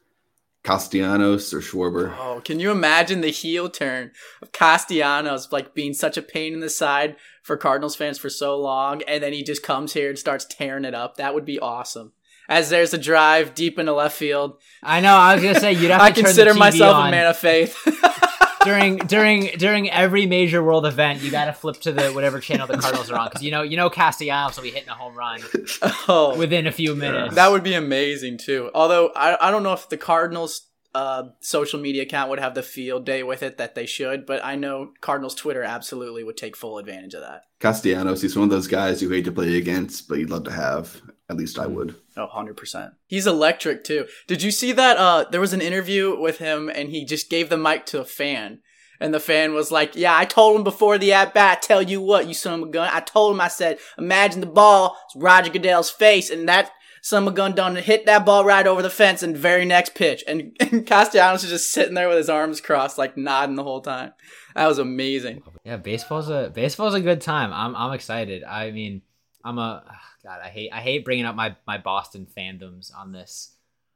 Castellanos 0.64 1.54
or 1.54 1.60
Schwarber. 1.60 2.16
Oh, 2.20 2.42
can 2.44 2.60
you 2.60 2.72
imagine 2.72 3.22
the 3.22 3.32
heel 3.32 3.70
turn 3.70 4.12
of 4.42 4.52
Castellanos 4.52 5.52
like 5.52 5.74
being 5.74 5.94
such 5.94 6.18
a 6.18 6.22
pain 6.22 6.54
in 6.54 6.60
the 6.60 6.70
side 6.70 7.16
for 7.44 7.58
Cardinals 7.58 7.96
fans 7.96 8.18
for 8.18 8.30
so 8.30 8.58
long, 8.58 9.02
and 9.04 9.24
then 9.24 9.34
he 9.34 9.44
just 9.44 9.64
comes 9.64 9.94
here 9.94 10.10
and 10.10 10.20
starts 10.20 10.46
tearing 10.46 10.86
it 10.86 10.94
up? 10.94 11.18
That 11.18 11.34
would 11.34 11.46
be 11.46 11.60
awesome. 11.60 12.14
As 12.50 12.70
there's 12.70 12.94
a 12.94 12.98
drive 12.98 13.54
deep 13.54 13.78
into 13.78 13.94
left 13.94 14.18
field, 14.18 14.60
I 14.84 15.02
know. 15.02 15.14
I 15.16 15.36
was 15.36 15.44
gonna 15.44 15.60
say 15.60 15.74
you'd 15.74 15.92
have 15.92 16.02
to 16.02 16.06
I 16.06 16.12
turn 16.12 16.26
consider 16.26 16.54
the 16.54 16.58
TV 16.58 16.60
myself 16.60 16.96
on. 16.96 17.08
a 17.08 17.12
man 17.12 17.28
of 17.28 17.38
faith. 17.38 17.78
during 18.64 18.98
during 18.98 19.48
during 19.58 19.90
every 19.90 20.26
major 20.26 20.64
world 20.64 20.86
event, 20.86 21.22
you 21.22 21.32
got 21.32 21.46
to 21.46 21.54
flip 21.54 21.78
to 21.82 21.92
the 21.92 22.10
whatever 22.10 22.40
channel 22.40 22.68
the 22.68 22.78
Cardinals 22.78 23.10
are 23.12 23.20
on 23.20 23.30
because 23.30 23.44
you 23.44 23.52
know 23.52 23.62
you 23.62 23.78
know 23.78 23.90
Castellanos 23.90 24.56
will 24.56 24.64
be 24.64 24.72
hitting 24.72 24.90
a 24.90 24.94
home 24.94 25.16
run 25.16 25.42
oh, 26.08 26.36
within 26.38 26.68
a 26.68 26.72
few 26.72 26.96
minutes. 26.96 27.36
that 27.36 27.52
would 27.52 27.64
be 27.64 27.74
amazing 27.74 28.38
too. 28.38 28.70
Although 28.74 29.12
I, 29.16 29.48
I 29.48 29.52
don't 29.52 29.64
know 29.64 29.74
if 29.74 29.90
the 29.90 29.98
Cardinals 29.98 30.70
uh, 30.96 31.24
social 31.40 31.80
media 31.80 32.04
account 32.04 32.30
would 32.30 32.40
have 32.40 32.56
the 32.56 32.64
field 32.64 33.06
day 33.06 33.24
with 33.24 33.44
it 33.44 33.58
that 33.58 33.76
they 33.76 33.86
should, 33.86 34.26
but 34.26 34.44
I 34.44 34.56
know 34.56 34.92
Cardinals 35.02 35.36
Twitter 35.36 35.64
absolutely 35.64 36.24
would 36.24 36.38
take 36.38 36.56
full 36.56 36.78
advantage 36.78 37.14
of 37.14 37.22
that. 37.22 37.44
Castellanos, 37.60 38.22
he's 38.22 38.36
one 38.36 38.46
of 38.46 38.50
those 38.50 38.68
guys 38.68 39.02
you 39.02 39.10
hate 39.10 39.26
to 39.26 39.32
play 39.32 39.58
against, 39.58 40.08
but 40.08 40.18
you'd 40.18 40.30
love 40.30 40.46
to 40.46 40.52
have. 40.52 41.02
At 41.30 41.38
least 41.38 41.60
I 41.60 41.68
would. 41.68 41.96
Oh, 42.20 42.28
100%. 42.36 42.92
He's 43.08 43.26
electric 43.26 43.84
too. 43.84 44.06
Did 44.28 44.44
you 44.44 44.52
see 44.52 44.72
that? 44.74 44.98
Uh, 44.98 45.26
there 45.32 45.42
was 45.42 45.54
an 45.54 45.62
interview 45.62 46.20
with 46.20 46.40
him 46.40 46.70
and 46.70 46.90
he 46.90 47.06
just 47.06 47.30
gave 47.30 47.50
the 47.50 47.58
mic 47.58 47.86
to 47.88 48.02
a 48.02 48.06
fan. 48.06 48.60
And 49.00 49.14
the 49.14 49.20
fan 49.22 49.54
was 49.54 49.72
like, 49.72 49.96
Yeah, 49.96 50.18
I 50.18 50.26
told 50.26 50.58
him 50.58 50.64
before 50.64 50.98
the 50.98 51.14
at 51.14 51.34
bat, 51.34 51.62
tell 51.62 51.82
you 51.82 52.02
what, 52.02 52.28
you 52.28 52.34
son 52.34 52.62
of 52.62 52.68
a 52.68 52.72
gun. 52.72 52.90
I 52.92 53.00
told 53.00 53.34
him, 53.34 53.40
I 53.40 53.48
said, 53.48 53.80
imagine 53.98 54.42
the 54.42 54.48
ball, 54.48 54.98
it's 55.06 55.16
Roger 55.16 55.50
Goodell's 55.50 55.90
face, 55.90 56.30
and 56.30 56.50
that 56.50 56.72
son 57.02 57.24
of 57.24 57.34
a 57.34 57.36
gun 57.36 57.56
done 57.56 57.78
hit 57.78 58.06
that 58.06 58.26
ball 58.26 58.44
right 58.44 58.68
over 58.68 58.82
the 58.82 58.90
fence 58.90 59.24
and 59.24 59.38
very 59.38 59.64
next 59.64 59.96
pitch. 59.96 60.24
And, 60.28 60.56
and 60.60 60.86
Castellanos 60.86 61.46
is 61.46 61.50
just 61.50 61.72
sitting 61.72 61.94
there 61.94 62.10
with 62.10 62.18
his 62.18 62.30
arms 62.30 62.60
crossed, 62.60 62.98
like 62.98 63.16
nodding 63.16 63.56
the 63.56 63.64
whole 63.64 63.82
time. 63.82 64.12
That 64.56 64.68
was 64.68 64.80
amazing. 64.80 65.44
yeah, 65.64 65.78
baseball's 65.78 66.30
a 66.30 66.52
baseball's 66.54 66.96
a 66.96 67.00
good 67.02 67.22
time. 67.22 67.54
I'm 67.54 67.76
I'm 67.76 67.94
excited. 67.94 68.44
I 68.44 68.72
mean, 68.72 69.04
I'm 69.44 69.58
a 69.58 69.84
God. 70.24 70.40
I 70.44 70.50
hate 70.50 70.72
I 70.72 70.82
hate 70.82 71.06
bringing 71.06 71.26
up 71.26 71.36
my 71.36 71.56
my 71.66 71.78
Boston 71.78 72.28
fandoms 72.38 72.92
on 72.96 73.12
this 73.12 73.54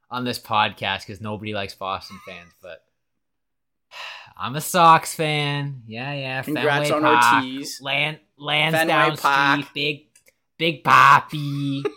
on 0.10 0.24
this 0.24 0.40
podcast 0.40 1.06
because 1.06 1.22
nobody 1.22 1.54
likes 1.54 1.76
Boston 1.76 2.20
fans, 2.26 2.52
but. 2.62 2.84
I'm 4.38 4.56
a 4.56 4.62
Sox 4.62 5.14
fan. 5.14 5.84
Yeah, 5.86 6.12
yeah. 6.14 6.42
Congrats 6.42 6.90
Fenway 6.90 7.08
on 7.08 7.20
Park, 7.20 7.44
Ortiz. 7.44 7.80
Land, 7.82 8.18
Lansdowne 8.36 9.16
Fenway 9.16 9.62
Street, 9.62 9.68
big, 9.76 10.06
big 10.58 10.84
Poppy. 10.84 11.84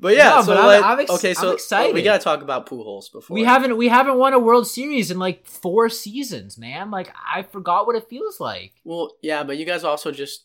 But 0.00 0.14
yeah, 0.16 0.36
No, 0.36 0.42
so 0.42 0.54
but 0.54 0.82
I'm- 0.82 0.84
I'm 0.84 1.00
ex- 1.00 1.10
okay, 1.10 1.30
I'm 1.30 1.34
so 1.34 1.48
oh, 1.50 1.52
excited. 1.52 1.94
we 1.94 2.02
gotta 2.02 2.22
talk 2.22 2.42
about 2.42 2.66
Pujols 2.66 3.10
before 3.12 3.34
we 3.34 3.44
haven't 3.44 3.76
we 3.76 3.88
haven't 3.88 4.18
won 4.18 4.32
a 4.32 4.38
World 4.38 4.66
Series 4.66 5.10
in 5.10 5.18
like 5.18 5.46
four 5.46 5.88
seasons, 5.88 6.56
man. 6.56 6.90
Like 6.90 7.12
I 7.14 7.42
forgot 7.42 7.86
what 7.86 7.96
it 7.96 8.08
feels 8.08 8.40
like. 8.40 8.72
Well, 8.84 9.12
yeah, 9.22 9.42
but 9.42 9.58
you 9.58 9.64
guys 9.66 9.84
also 9.84 10.10
just. 10.10 10.44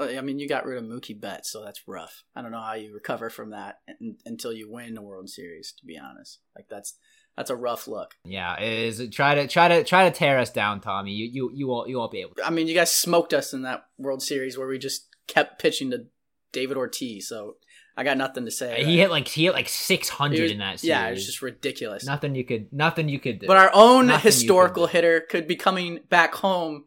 I 0.00 0.20
mean, 0.20 0.38
you 0.38 0.48
got 0.48 0.64
rid 0.64 0.78
of 0.78 0.84
Mookie 0.84 1.18
Betts, 1.18 1.50
so 1.50 1.62
that's 1.62 1.82
rough. 1.86 2.24
I 2.34 2.42
don't 2.42 2.52
know 2.52 2.60
how 2.60 2.74
you 2.74 2.94
recover 2.94 3.30
from 3.30 3.50
that 3.50 3.80
until 4.24 4.52
you 4.52 4.70
win 4.70 4.94
the 4.94 5.02
World 5.02 5.28
Series. 5.28 5.72
To 5.78 5.86
be 5.86 5.98
honest, 5.98 6.38
like 6.56 6.66
that's 6.68 6.94
that's 7.36 7.50
a 7.50 7.56
rough 7.56 7.86
look. 7.86 8.14
Yeah, 8.24 8.58
it 8.58 8.72
is 8.72 9.08
try 9.10 9.34
to 9.34 9.46
try 9.46 9.68
to 9.68 9.84
try 9.84 10.08
to 10.08 10.16
tear 10.16 10.38
us 10.38 10.50
down, 10.50 10.80
Tommy. 10.80 11.12
You 11.12 11.26
you 11.26 11.50
you 11.54 11.68
won't 11.68 11.88
you 11.88 11.98
won't 11.98 12.12
be 12.12 12.20
able. 12.20 12.34
to. 12.36 12.46
I 12.46 12.50
mean, 12.50 12.66
you 12.66 12.74
guys 12.74 12.92
smoked 12.92 13.32
us 13.32 13.52
in 13.52 13.62
that 13.62 13.84
World 13.98 14.22
Series 14.22 14.56
where 14.56 14.68
we 14.68 14.78
just 14.78 15.08
kept 15.26 15.60
pitching 15.60 15.90
to 15.90 16.06
David 16.52 16.76
Ortiz. 16.76 17.28
So 17.28 17.56
I 17.96 18.04
got 18.04 18.16
nothing 18.16 18.44
to 18.46 18.50
say. 18.50 18.84
He 18.84 18.98
hit 18.98 19.10
like 19.10 19.28
he 19.28 19.44
hit 19.44 19.52
like 19.52 19.68
six 19.68 20.08
hundred 20.08 20.50
in 20.50 20.58
that 20.58 20.80
series. 20.80 20.88
Yeah, 20.88 21.08
it 21.08 21.12
was 21.12 21.26
just 21.26 21.42
ridiculous. 21.42 22.04
nothing 22.04 22.34
you 22.34 22.44
could 22.44 22.72
nothing 22.72 23.08
you 23.08 23.20
could 23.20 23.40
do. 23.40 23.46
But 23.46 23.56
our 23.58 23.70
own 23.74 24.06
Nothing 24.06 24.22
historical 24.22 24.86
hitter 24.86 25.20
could 25.20 25.46
be 25.46 25.56
coming 25.56 26.00
back 26.08 26.34
home 26.34 26.84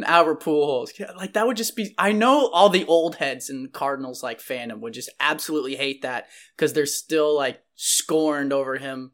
in 0.00 0.04
Albert 0.04 0.42
Pujols. 0.42 0.90
Like 1.16 1.34
that 1.34 1.46
would 1.46 1.56
just 1.56 1.76
be. 1.76 1.94
I 1.98 2.12
know 2.12 2.48
all 2.48 2.68
the 2.68 2.86
old 2.86 3.16
heads 3.16 3.50
in 3.50 3.68
Cardinals 3.68 4.22
like 4.22 4.40
fandom 4.40 4.80
would 4.80 4.94
just 4.94 5.10
absolutely 5.20 5.76
hate 5.76 6.02
that 6.02 6.26
because 6.56 6.72
they're 6.72 6.86
still 6.86 7.36
like 7.36 7.62
scorned 7.74 8.52
over 8.52 8.76
him 8.76 9.12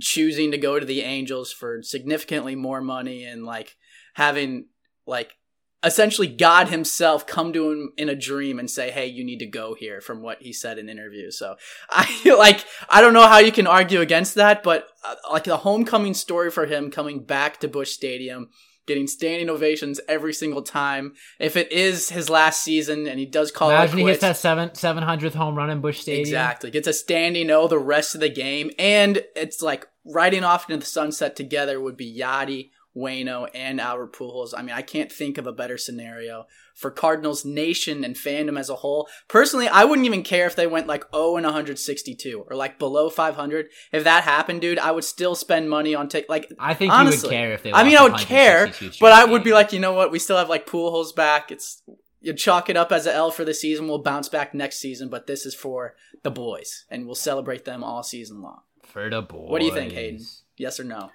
choosing 0.00 0.50
to 0.50 0.58
go 0.58 0.78
to 0.78 0.86
the 0.86 1.02
Angels 1.02 1.52
for 1.52 1.82
significantly 1.82 2.56
more 2.56 2.80
money 2.80 3.24
and 3.24 3.44
like 3.44 3.76
having 4.14 4.66
like 5.06 5.36
essentially 5.84 6.26
God 6.26 6.68
himself 6.68 7.26
come 7.26 7.52
to 7.52 7.70
him 7.70 7.92
in 7.96 8.08
a 8.08 8.16
dream 8.16 8.58
and 8.58 8.70
say, 8.70 8.90
"Hey, 8.90 9.06
you 9.06 9.24
need 9.24 9.38
to 9.38 9.46
go 9.46 9.74
here." 9.74 10.00
From 10.00 10.22
what 10.22 10.42
he 10.42 10.52
said 10.52 10.78
in 10.78 10.88
interviews, 10.88 11.38
so 11.38 11.56
I 11.90 12.34
like 12.36 12.64
I 12.88 13.00
don't 13.00 13.12
know 13.12 13.28
how 13.28 13.38
you 13.38 13.52
can 13.52 13.66
argue 13.66 14.00
against 14.00 14.34
that, 14.34 14.62
but 14.62 14.88
uh, 15.04 15.14
like 15.30 15.44
the 15.44 15.58
homecoming 15.58 16.14
story 16.14 16.50
for 16.50 16.66
him 16.66 16.90
coming 16.90 17.24
back 17.24 17.60
to 17.60 17.68
Bush 17.68 17.92
Stadium, 17.92 18.50
getting 18.86 19.06
standing 19.06 19.48
ovations 19.48 20.00
every 20.08 20.32
single 20.32 20.62
time. 20.62 21.14
If 21.38 21.56
it 21.56 21.72
is 21.72 22.10
his 22.10 22.28
last 22.28 22.62
season 22.62 23.06
and 23.06 23.18
he 23.18 23.26
does 23.26 23.50
call 23.50 23.70
Imagine 23.70 23.98
it 23.98 24.02
he 24.02 24.08
hits 24.08 24.20
that 24.20 24.36
seven 24.36 24.74
seven 24.74 25.02
hundredth 25.02 25.34
home 25.34 25.54
run 25.54 25.70
in 25.70 25.80
Busch 25.80 26.00
Stadium. 26.00 26.22
Exactly. 26.22 26.70
Gets 26.70 26.88
a 26.88 26.92
standing 26.92 27.50
O 27.50 27.68
the 27.68 27.78
rest 27.78 28.14
of 28.14 28.20
the 28.20 28.28
game. 28.28 28.70
And 28.78 29.24
it's 29.34 29.62
like 29.62 29.86
riding 30.04 30.44
off 30.44 30.68
into 30.68 30.80
the 30.80 30.86
sunset 30.86 31.36
together 31.36 31.80
would 31.80 31.96
be 31.96 32.18
Yadi, 32.18 32.70
Waino, 32.96 33.48
and 33.54 33.80
Albert 33.80 34.12
Pujols. 34.12 34.54
I 34.56 34.62
mean, 34.62 34.74
I 34.74 34.82
can't 34.82 35.10
think 35.10 35.36
of 35.38 35.46
a 35.46 35.52
better 35.52 35.76
scenario 35.76 36.46
for 36.74 36.90
Cardinals 36.90 37.44
nation 37.44 38.04
and 38.04 38.14
fandom 38.14 38.58
as 38.58 38.68
a 38.68 38.76
whole. 38.76 39.08
Personally, 39.28 39.68
I 39.68 39.84
wouldn't 39.84 40.06
even 40.06 40.22
care 40.22 40.46
if 40.46 40.56
they 40.56 40.66
went 40.66 40.86
like 40.86 41.04
0 41.14 41.36
and 41.36 41.44
162 41.44 42.44
or 42.48 42.56
like 42.56 42.78
below 42.78 43.10
500. 43.10 43.68
If 43.92 44.04
that 44.04 44.24
happened, 44.24 44.60
dude, 44.60 44.78
I 44.78 44.92
would 44.92 45.04
still 45.04 45.34
spend 45.34 45.70
money 45.70 45.94
on 45.94 46.08
take 46.08 46.28
like 46.28 46.52
I 46.58 46.74
think 46.74 46.92
Honestly, 46.92 47.18
you 47.18 47.22
would 47.22 47.30
care 47.30 47.52
if 47.52 47.62
they. 47.62 47.72
I 47.72 47.84
mean, 47.84 47.96
I 47.96 48.02
would 48.02 48.18
care, 48.18 48.72
but 49.00 49.12
I 49.12 49.24
would 49.24 49.44
be 49.44 49.52
like, 49.52 49.72
you 49.72 49.80
know 49.80 49.92
what? 49.92 50.10
We 50.10 50.18
still 50.18 50.36
have 50.36 50.48
like 50.48 50.66
Pujols 50.66 51.14
back. 51.14 51.50
It's 51.50 51.82
you 52.20 52.32
chalk 52.32 52.70
it 52.70 52.76
up 52.76 52.90
as 52.90 53.06
an 53.06 53.14
L 53.14 53.30
for 53.30 53.44
the 53.44 53.54
season. 53.54 53.86
We'll 53.86 54.02
bounce 54.02 54.28
back 54.28 54.54
next 54.54 54.78
season, 54.78 55.10
but 55.10 55.26
this 55.26 55.44
is 55.44 55.54
for 55.54 55.94
the 56.22 56.30
boys, 56.30 56.84
and 56.88 57.06
we'll 57.06 57.14
celebrate 57.14 57.64
them 57.64 57.84
all 57.84 58.02
season 58.02 58.40
long. 58.40 58.60
for 58.82 59.10
the 59.10 59.20
boys. 59.20 59.50
What 59.50 59.58
do 59.60 59.66
you 59.66 59.74
think, 59.74 59.92
Hayden? 59.92 60.24
Yes 60.56 60.78
or 60.80 60.84
no? 60.84 61.10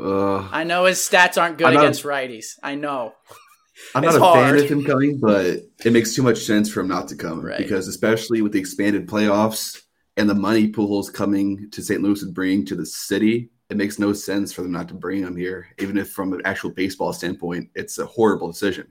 Uh, 0.00 0.48
I 0.50 0.64
know 0.64 0.84
his 0.86 0.98
stats 0.98 1.40
aren't 1.40 1.58
good 1.58 1.72
against 1.74 2.04
righties. 2.04 2.54
I 2.62 2.74
know. 2.74 3.14
I'm 3.94 4.04
not 4.04 4.14
a 4.16 4.18
hard. 4.18 4.54
fan 4.56 4.64
of 4.64 4.70
him 4.70 4.84
coming, 4.84 5.18
but 5.18 5.46
it 5.84 5.92
makes 5.92 6.14
too 6.14 6.22
much 6.22 6.38
sense 6.38 6.70
for 6.70 6.80
him 6.80 6.88
not 6.88 7.08
to 7.08 7.16
come 7.16 7.40
Right. 7.44 7.58
because, 7.58 7.88
especially 7.88 8.42
with 8.42 8.52
the 8.52 8.58
expanded 8.60 9.06
playoffs 9.06 9.80
and 10.16 10.28
the 10.28 10.34
money 10.34 10.68
pools 10.68 11.08
coming 11.10 11.70
to 11.70 11.82
St. 11.82 12.02
Louis 12.02 12.22
would 12.22 12.34
bring 12.34 12.66
to 12.66 12.74
the 12.76 12.84
city, 12.84 13.50
it 13.70 13.76
makes 13.78 13.98
no 13.98 14.12
sense 14.12 14.52
for 14.52 14.62
them 14.62 14.72
not 14.72 14.88
to 14.88 14.94
bring 14.94 15.22
him 15.22 15.36
here. 15.36 15.68
Even 15.78 15.96
if, 15.96 16.10
from 16.10 16.32
an 16.34 16.42
actual 16.44 16.70
baseball 16.70 17.12
standpoint, 17.12 17.70
it's 17.74 17.98
a 17.98 18.04
horrible 18.06 18.48
decision. 18.52 18.86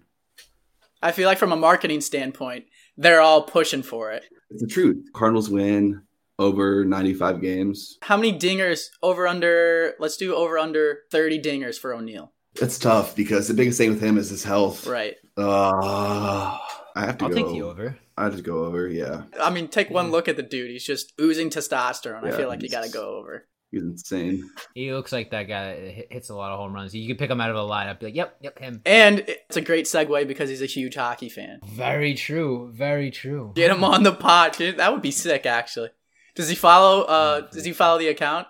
I 1.01 1.11
feel 1.11 1.27
like 1.27 1.37
from 1.37 1.51
a 1.51 1.55
marketing 1.57 2.01
standpoint, 2.01 2.65
they're 2.97 3.21
all 3.21 3.43
pushing 3.43 3.83
for 3.83 4.11
it. 4.11 4.23
It's 4.49 4.61
the 4.61 4.67
truth. 4.67 5.05
Cardinals 5.13 5.49
win 5.49 6.01
over 6.39 6.83
95 6.85 7.41
games. 7.41 7.97
How 8.01 8.17
many 8.17 8.37
dingers 8.37 8.87
over 9.03 9.27
under? 9.27 9.93
Let's 9.99 10.17
do 10.17 10.33
over 10.33 10.57
under 10.57 11.01
30 11.11 11.39
dingers 11.41 11.77
for 11.77 11.93
O'Neill. 11.93 12.31
It's 12.55 12.79
tough 12.79 13.15
because 13.15 13.47
the 13.47 13.53
biggest 13.53 13.77
thing 13.77 13.89
with 13.89 14.01
him 14.01 14.17
is 14.17 14.29
his 14.29 14.43
health. 14.43 14.87
Right. 14.87 15.15
Uh, 15.37 16.57
I 16.95 17.05
have 17.05 17.17
to 17.19 17.25
I'll 17.25 17.29
go. 17.31 17.35
take 17.35 17.45
the 17.47 17.61
over. 17.61 17.97
I 18.17 18.23
have 18.25 18.35
to 18.35 18.41
go 18.41 18.65
over. 18.65 18.87
Yeah, 18.87 19.23
I 19.39 19.49
mean, 19.49 19.67
take 19.69 19.89
one 19.89 20.11
look 20.11 20.27
at 20.27 20.35
the 20.35 20.43
dude. 20.43 20.71
He's 20.71 20.83
just 20.83 21.13
oozing 21.21 21.49
testosterone. 21.49 22.25
I 22.25 22.31
feel 22.35 22.47
like 22.49 22.61
you 22.61 22.69
got 22.69 22.83
to 22.83 22.91
go 22.91 23.15
over. 23.17 23.47
he's 23.71 23.83
insane. 23.83 24.49
He 24.73 24.91
looks 24.91 25.13
like 25.13 25.31
that 25.31 25.43
guy 25.43 25.79
that 25.79 26.11
hits 26.11 26.29
a 26.29 26.35
lot 26.35 26.51
of 26.51 26.59
home 26.59 26.73
runs. 26.73 26.93
You 26.93 27.07
could 27.07 27.17
pick 27.17 27.29
him 27.29 27.39
out 27.39 27.49
of 27.49 27.55
the 27.55 27.61
lineup. 27.61 27.99
Be 28.01 28.07
like, 28.07 28.15
yep, 28.15 28.35
yep, 28.41 28.59
him. 28.59 28.81
And 28.85 29.19
it's 29.27 29.55
a 29.55 29.61
great 29.61 29.85
segue 29.85 30.27
because 30.27 30.49
he's 30.49 30.61
a 30.61 30.65
huge 30.65 30.95
hockey 30.95 31.29
fan. 31.29 31.59
Very 31.65 32.13
true. 32.15 32.71
Very 32.73 33.11
true. 33.11 33.53
Get 33.55 33.71
him 33.71 33.83
on 33.85 34.03
the 34.03 34.11
pod. 34.11 34.53
dude. 34.57 34.77
That 34.77 34.91
would 34.91 35.01
be 35.03 35.11
sick, 35.11 35.45
actually. 35.45 35.89
Does 36.35 36.49
he 36.49 36.55
follow? 36.55 37.01
Uh, 37.03 37.41
does 37.41 37.65
he 37.65 37.73
follow 37.73 37.97
the 37.99 38.07
account, 38.07 38.47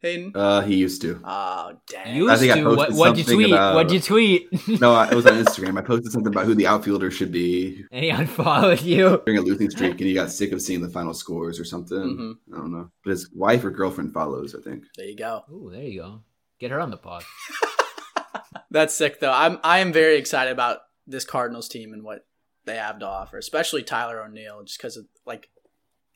Hayden? 0.00 0.32
Uh, 0.34 0.60
he 0.60 0.76
used 0.76 1.02
to. 1.02 1.20
Oh, 1.24 1.72
dang. 1.88 2.14
Used 2.16 2.30
I 2.32 2.36
think 2.36 2.52
I 2.52 2.56
to. 2.58 2.64
posted 2.64 2.78
What, 2.78 2.92
what'd 2.92 3.18
you 3.18 3.34
tweet? 3.34 3.50
about- 3.52 3.74
What'd 3.74 3.92
you 3.92 4.00
tweet? 4.00 4.48
No, 4.80 4.92
I- 4.92 5.08
it 5.10 5.14
was 5.14 5.26
on 5.26 5.32
Instagram. 5.44 5.78
I 5.78 5.82
posted 5.82 6.12
something 6.12 6.32
about 6.32 6.44
who 6.46 6.54
the 6.54 6.66
outfielder 6.66 7.10
should 7.10 7.32
be 7.32 7.84
and 7.90 8.04
he 8.04 8.10
unfollowed 8.10 8.80
you. 8.82 9.20
during 9.26 9.38
a 9.38 9.42
losing 9.42 9.70
streak, 9.70 9.92
and 9.92 10.00
he 10.00 10.14
got 10.14 10.30
sick 10.30 10.52
of 10.52 10.62
seeing 10.62 10.80
the 10.82 10.88
final 10.90 11.14
scores 11.14 11.58
or 11.58 11.64
something. 11.64 11.98
Mhm. 11.98 12.34
I 12.54 12.56
don't 12.58 12.72
know. 12.72 12.90
But 13.04 13.10
his 13.10 13.30
wife 13.34 13.64
or 13.64 13.70
girlfriend 13.70 14.12
follows, 14.12 14.54
I 14.54 14.60
think. 14.62 14.84
there 14.96 15.06
you 15.06 15.16
go. 15.16 15.44
Ooh, 15.50 15.70
there 15.72 15.82
you 15.82 16.00
go. 16.00 16.20
Get 16.60 16.70
her 16.70 16.80
on 16.80 16.90
the 16.90 16.96
pod. 16.96 17.24
That's 18.70 18.94
sick, 18.94 19.20
though. 19.20 19.32
I'm 19.32 19.58
I 19.62 19.80
am 19.80 19.92
very 19.92 20.16
excited 20.16 20.50
about 20.50 20.78
this 21.06 21.24
Cardinals 21.24 21.68
team 21.68 21.92
and 21.92 22.02
what 22.02 22.24
they 22.64 22.76
have 22.76 22.98
to 23.00 23.06
offer, 23.06 23.36
especially 23.36 23.82
Tyler 23.82 24.20
O'Neill, 24.22 24.62
just 24.64 24.78
because 24.78 24.96
of 24.96 25.06
like 25.26 25.48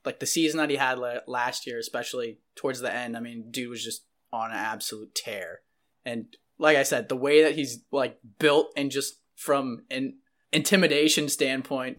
like 0.07 0.21
the 0.21 0.27
season 0.27 0.59
that 0.59 0.71
he 0.71 0.77
had 0.77 0.99
la- 0.99 1.19
last 1.27 1.66
year, 1.66 1.79
especially 1.79 2.38
towards 2.55 2.81
the 2.81 2.95
end. 2.95 3.16
I 3.16 3.21
mean, 3.21 3.51
dude 3.51 3.69
was 3.69 3.85
just 3.85 4.07
on 4.33 4.51
an 4.51 4.57
absolute 4.57 5.14
tear, 5.14 5.61
and 6.05 6.27
like 6.59 6.77
I 6.77 6.85
said, 6.85 7.09
the 7.09 7.16
way 7.16 7.42
that 7.42 7.55
he's 7.55 7.85
like 7.92 8.19
built 8.38 8.73
and 8.77 8.90
just 8.90 9.21
from 9.35 9.85
an 9.90 10.14
intimidation 10.53 11.29
standpoint, 11.29 11.99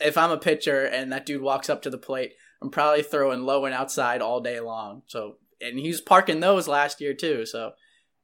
if 0.00 0.18
I'm 0.18 0.30
a 0.30 0.36
pitcher 0.36 0.84
and 0.84 1.12
that 1.12 1.24
dude 1.24 1.40
walks 1.40 1.70
up 1.70 1.82
to 1.82 1.90
the 1.90 1.98
plate, 1.98 2.32
I'm 2.60 2.70
probably 2.70 3.02
throwing 3.02 3.42
low 3.42 3.64
and 3.64 3.74
outside 3.74 4.20
all 4.20 4.40
day 4.40 4.60
long. 4.60 5.02
So, 5.06 5.36
and 5.60 5.78
he 5.78 5.88
was 5.88 6.00
parking 6.00 6.40
those 6.40 6.68
last 6.68 7.00
year 7.00 7.14
too. 7.14 7.46
So, 7.46 7.72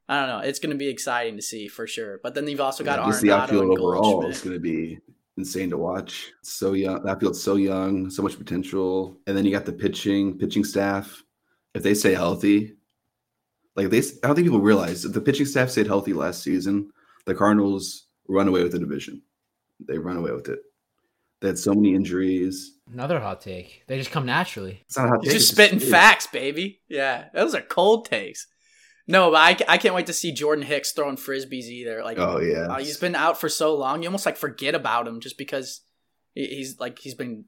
I 0.07 0.19
don't 0.19 0.29
know. 0.29 0.47
It's 0.47 0.59
going 0.59 0.71
to 0.71 0.77
be 0.77 0.89
exciting 0.89 1.37
to 1.37 1.41
see 1.41 1.67
for 1.67 1.87
sure. 1.87 2.19
But 2.21 2.35
then 2.35 2.47
you've 2.47 2.61
also 2.61 2.83
got 2.83 2.99
Yeah, 2.99 3.05
just 3.05 3.21
the 3.21 3.29
Arenado 3.29 3.41
outfield 3.41 3.79
overall 3.79 4.25
is 4.27 4.41
going 4.41 4.53
to 4.53 4.59
be 4.59 4.99
insane 5.37 5.69
to 5.69 5.77
watch. 5.77 6.31
So 6.41 6.73
young. 6.73 7.03
That 7.03 7.19
field's 7.19 7.41
so 7.41 7.55
young, 7.55 8.09
so 8.09 8.21
much 8.21 8.37
potential. 8.37 9.17
And 9.27 9.35
then 9.35 9.45
you 9.45 9.51
got 9.51 9.65
the 9.65 9.73
pitching, 9.73 10.37
pitching 10.37 10.63
staff. 10.63 11.23
If 11.73 11.83
they 11.83 11.95
stay 11.95 12.13
healthy, 12.13 12.75
like 13.75 13.89
they, 13.89 13.99
I 13.99 14.27
don't 14.27 14.35
think 14.35 14.45
people 14.45 14.61
realize 14.61 15.05
if 15.05 15.13
the 15.13 15.21
pitching 15.21 15.47
staff 15.47 15.69
stayed 15.69 15.87
healthy 15.87 16.13
last 16.13 16.43
season, 16.43 16.91
the 17.25 17.33
Cardinals 17.33 18.07
run 18.27 18.47
away 18.47 18.63
with 18.63 18.73
the 18.73 18.79
division. 18.79 19.21
They 19.79 19.97
run 19.97 20.17
away 20.17 20.31
with 20.31 20.49
it. 20.49 20.59
They 21.41 21.47
had 21.47 21.59
so 21.59 21.73
many 21.73 21.95
injuries. 21.95 22.77
Another 22.91 23.19
hot 23.19 23.41
take. 23.41 23.83
They 23.87 23.97
just 23.97 24.11
come 24.11 24.25
naturally. 24.25 24.81
It's 24.85 24.97
not 24.97 25.09
how 25.09 25.19
He's 25.21 25.33
just 25.33 25.49
spitting 25.49 25.79
facts, 25.79 26.27
baby. 26.27 26.81
Yeah, 26.87 27.25
those 27.33 27.55
are 27.55 27.61
cold 27.61 28.05
takes. 28.05 28.47
No, 29.07 29.31
but 29.31 29.37
I, 29.37 29.73
I 29.73 29.77
can't 29.77 29.95
wait 29.95 30.07
to 30.07 30.13
see 30.13 30.31
Jordan 30.31 30.63
Hicks 30.63 30.91
throwing 30.91 31.17
frisbees 31.17 31.65
either. 31.65 32.03
Like, 32.03 32.17
Oh 32.19 32.39
yeah, 32.39 32.67
uh, 32.67 32.79
he's 32.79 32.97
been 32.97 33.15
out 33.15 33.39
for 33.39 33.49
so 33.49 33.75
long, 33.75 34.01
you 34.01 34.07
almost 34.07 34.25
like 34.25 34.37
forget 34.37 34.75
about 34.75 35.07
him 35.07 35.19
just 35.19 35.37
because 35.37 35.81
he's 36.33 36.79
like 36.79 36.99
he's 36.99 37.15
been 37.15 37.45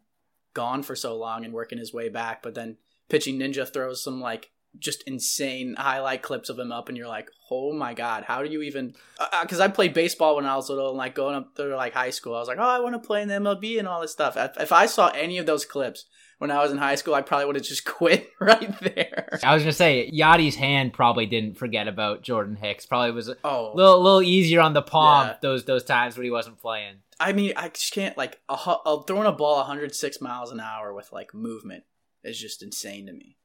gone 0.54 0.84
for 0.84 0.96
so 0.96 1.16
long 1.16 1.46
and 1.46 1.54
working 1.54 1.78
his 1.78 1.94
way 1.94 2.10
back. 2.10 2.44
But 2.44 2.56
then 2.56 2.78
pitching 3.10 3.40
ninja 3.40 3.72
throws 3.72 4.04
some 4.04 4.20
like 4.20 4.52
just 4.78 5.04
insane 5.08 5.76
highlight 5.78 6.22
clips 6.22 6.50
of 6.50 6.60
him 6.60 6.74
up, 6.74 6.90
and 6.90 6.98
you're 6.98 7.08
like, 7.08 7.30
oh 7.50 7.72
my 7.72 7.94
god, 7.94 8.26
how 8.26 8.44
do 8.44 8.50
you 8.50 8.62
even? 8.62 8.94
Because 9.42 9.62
I 9.62 9.70
played 9.70 9.94
baseball 9.94 10.36
when 10.36 10.46
I 10.46 10.58
was 10.58 10.70
little, 10.70 10.90
and 10.90 10.98
like 10.98 11.16
going 11.16 11.36
up 11.36 11.56
through 11.56 11.76
like 11.76 11.94
high 11.94 12.10
school, 12.10 12.36
I 12.36 12.40
was 12.40 12.50
like, 12.50 12.60
oh, 12.60 12.64
I 12.64 12.80
want 12.80 13.02
to 13.02 13.08
play 13.08 13.22
in 13.22 13.30
the 13.30 13.36
MLB 13.36 13.80
and 13.80 13.88
all 13.88 14.02
this 14.02 14.12
stuff. 14.12 14.36
If, 14.36 14.60
if 14.60 14.72
I 14.74 14.88
saw 14.88 15.08
any 15.10 15.38
of 15.38 15.46
those 15.46 15.64
clips 15.64 16.06
when 16.38 16.52
I 16.52 16.62
was 16.62 16.72
in 16.72 16.78
high 16.78 16.96
school, 16.96 17.14
I 17.14 17.22
probably 17.22 17.46
would 17.46 17.56
have 17.56 17.66
just 17.66 17.86
quit 18.00 18.30
right 18.40 18.80
there. 18.82 19.40
I 19.44 19.54
was 19.54 19.64
gonna 19.64 19.72
say 19.74 20.10
Yadi's 20.14 20.56
hand 20.56 20.94
probably 20.94 21.26
didn't 21.26 21.58
forget 21.58 21.88
about 21.88 22.22
Jordan 22.24 22.56
Hicks. 22.56 22.86
Probably 22.86 23.12
was 23.12 23.30
a 23.30 23.38
Oh, 23.44 23.72
little 23.74 24.02
little 24.02 24.22
easier 24.22 24.62
on 24.62 24.74
the 24.74 24.82
palm 24.82 25.28
Yeah. 25.28 25.36
those 25.42 25.66
those 25.66 25.84
times 25.84 26.18
when 26.18 26.24
he 26.26 26.32
wasn't 26.32 26.60
playing. 26.60 26.96
I 27.20 27.32
mean, 27.34 27.54
I 27.56 27.70
just 27.70 27.94
can't 27.94 28.18
like 28.18 28.40
a, 28.50 28.54
uh, 28.54 29.02
throwing 29.04 29.26
a 29.28 29.32
ball 29.32 29.58
106 29.58 30.20
miles 30.22 30.52
an 30.52 30.60
hour 30.60 30.94
with 30.94 31.12
like 31.14 31.34
movement 31.34 31.84
is 32.24 32.38
just 32.40 32.62
insane 32.62 33.06
to 33.06 33.14
me. 33.14 33.38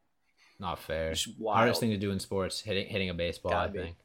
Not 0.59 0.79
fair. 0.81 1.13
Just 1.13 1.39
wild. 1.39 1.57
Hardest 1.59 1.81
thing 1.81 1.91
to 1.91 1.97
do 1.97 2.11
in 2.11 2.19
sports, 2.19 2.61
hitting 2.61 2.89
hitting 2.89 3.09
a 3.11 3.15
baseball. 3.15 3.53
Gotta 3.53 3.69
I 3.69 3.73
be. 3.73 3.79
think. 3.79 3.97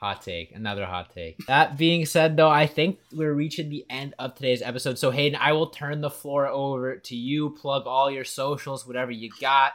Hot 0.00 0.22
take, 0.22 0.52
another 0.52 0.86
hot 0.86 1.12
take. 1.12 1.38
That 1.46 1.76
being 1.76 2.06
said, 2.06 2.36
though, 2.36 2.48
I 2.48 2.68
think 2.68 3.00
we're 3.12 3.34
reaching 3.34 3.68
the 3.68 3.84
end 3.90 4.14
of 4.20 4.36
today's 4.36 4.62
episode. 4.62 4.96
So, 4.96 5.10
Hayden, 5.10 5.36
I 5.40 5.52
will 5.52 5.70
turn 5.70 6.00
the 6.00 6.10
floor 6.10 6.46
over 6.46 6.96
to 6.96 7.16
you. 7.16 7.50
Plug 7.50 7.84
all 7.86 8.08
your 8.08 8.24
socials, 8.24 8.86
whatever 8.86 9.10
you 9.10 9.30
got. 9.40 9.72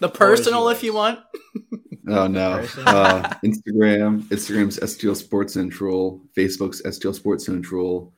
The 0.00 0.08
personal, 0.08 0.68
if 0.70 0.82
you 0.82 0.92
want. 0.94 1.20
Oh 2.08 2.26
no. 2.26 2.66
Uh, 2.86 3.22
Instagram, 3.44 4.22
Instagram's 4.30 4.80
STL 4.80 5.14
Sports 5.14 5.54
Central, 5.54 6.20
Facebook's 6.36 6.82
STL 6.82 7.14
Sports 7.14 7.46
Central, 7.46 8.12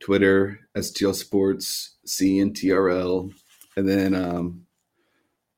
Twitter, 0.00 0.58
STL 0.76 1.14
Sports 1.14 1.98
CNTRL, 2.06 3.32
and 3.76 3.88
then 3.88 4.14
um, 4.14 4.62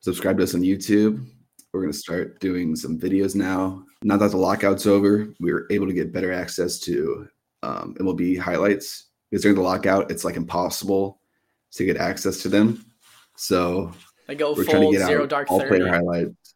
subscribe 0.01 0.37
to 0.39 0.45
us 0.45 0.55
on 0.55 0.61
YouTube. 0.61 1.25
We're 1.73 1.81
gonna 1.81 1.93
start 1.95 2.39
doing 2.41 2.77
some 2.77 2.99
videos 2.99 3.35
now. 3.35 3.85
Now 4.03 4.17
that 4.17 4.31
the 4.31 4.37
lockout's 4.37 4.87
over, 4.87 5.29
we 5.41 5.53
were 5.53 5.67
able 5.71 5.87
to 5.87 5.93
get 5.93 6.13
better 6.13 6.33
access 6.33 6.79
to 6.81 7.29
um, 7.63 7.95
MLB 8.01 8.39
highlights 8.39 9.07
because 9.31 9.43
during 9.43 9.57
the 9.57 9.63
lockout, 9.63 10.11
it's 10.11 10.25
like 10.25 10.37
impossible 10.37 11.21
to 11.73 11.85
get 11.85 11.97
access 11.97 12.43
to 12.43 12.49
them. 12.49 12.85
So 13.37 13.93
I 14.29 14.35
go 14.35 14.55
we're 14.55 14.65
full 14.65 14.73
trying 14.73 14.93
to 14.93 14.99
get 14.99 15.07
zero 15.07 15.23
out 15.25 15.29
dark 15.29 15.51
all 15.51 15.61
thirty. 15.61 15.81
player 15.81 15.89
highlights. 15.89 16.55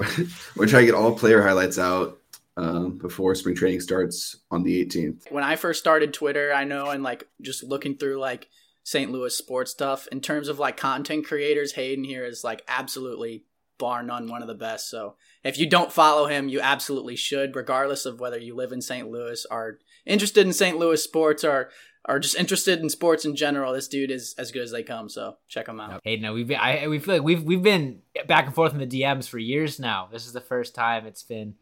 we're 0.56 0.66
trying 0.66 0.82
to 0.82 0.86
get 0.86 0.94
all 0.94 1.16
player 1.16 1.42
highlights 1.42 1.78
out 1.78 2.18
um, 2.56 2.98
before 2.98 3.34
spring 3.34 3.54
training 3.54 3.80
starts 3.80 4.36
on 4.50 4.62
the 4.62 4.84
18th. 4.84 5.30
when 5.30 5.44
I 5.44 5.56
first 5.56 5.80
started 5.80 6.12
Twitter, 6.12 6.52
I 6.52 6.64
know, 6.64 6.90
and 6.90 7.02
like 7.02 7.26
just 7.40 7.64
looking 7.64 7.96
through 7.96 8.18
like 8.18 8.48
St. 8.84 9.10
Louis 9.10 9.36
sports 9.36 9.70
stuff 9.70 10.06
in 10.08 10.20
terms 10.20 10.48
of 10.48 10.58
like 10.58 10.76
content 10.76 11.26
creators, 11.26 11.72
Hayden 11.72 12.04
here 12.04 12.24
is 12.24 12.44
like 12.44 12.62
absolutely 12.68 13.44
bar 13.78 14.02
none 14.02 14.28
one 14.28 14.42
of 14.42 14.48
the 14.48 14.54
best. 14.54 14.88
So 14.88 15.16
if 15.42 15.58
you 15.58 15.68
don't 15.68 15.92
follow 15.92 16.26
him, 16.26 16.48
you 16.48 16.60
absolutely 16.60 17.16
should, 17.16 17.56
regardless 17.56 18.06
of 18.06 18.20
whether 18.20 18.38
you 18.38 18.54
live 18.54 18.72
in 18.72 18.80
St. 18.80 19.10
Louis, 19.10 19.44
are 19.50 19.78
interested 20.06 20.46
in 20.46 20.52
St. 20.52 20.78
Louis 20.78 21.02
sports, 21.02 21.44
or 21.44 21.70
are 22.06 22.18
just 22.18 22.36
interested 22.36 22.80
in 22.80 22.90
sports 22.90 23.24
in 23.24 23.34
general. 23.34 23.72
This 23.72 23.88
dude 23.88 24.10
is 24.10 24.34
as 24.38 24.52
good 24.52 24.62
as 24.62 24.70
they 24.70 24.82
come. 24.82 25.08
So 25.08 25.36
check 25.48 25.68
him 25.68 25.80
out. 25.80 26.00
Hayden, 26.04 26.32
we've 26.34 26.48
been, 26.48 26.60
I 26.60 26.86
we 26.88 26.98
feel 26.98 27.14
like 27.14 27.24
we've 27.24 27.42
we've 27.42 27.62
been 27.62 28.02
back 28.26 28.46
and 28.46 28.54
forth 28.54 28.74
in 28.74 28.78
the 28.78 28.86
DMs 28.86 29.28
for 29.28 29.38
years 29.38 29.80
now. 29.80 30.08
This 30.12 30.26
is 30.26 30.32
the 30.32 30.40
first 30.40 30.74
time 30.74 31.06
it's 31.06 31.22
been 31.22 31.54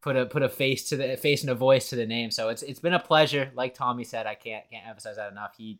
put 0.00 0.16
a 0.16 0.26
put 0.26 0.42
a 0.42 0.48
face 0.48 0.88
to 0.88 0.96
the 0.96 1.16
face 1.16 1.42
and 1.42 1.50
a 1.50 1.54
voice 1.54 1.90
to 1.90 1.96
the 1.96 2.06
name. 2.06 2.30
So 2.30 2.48
it's 2.48 2.62
it's 2.62 2.80
been 2.80 2.94
a 2.94 2.98
pleasure. 2.98 3.50
Like 3.54 3.74
Tommy 3.74 4.04
said, 4.04 4.26
I 4.26 4.34
can't 4.34 4.64
can't 4.70 4.86
emphasize 4.86 5.16
that 5.16 5.30
enough. 5.30 5.54
He 5.56 5.78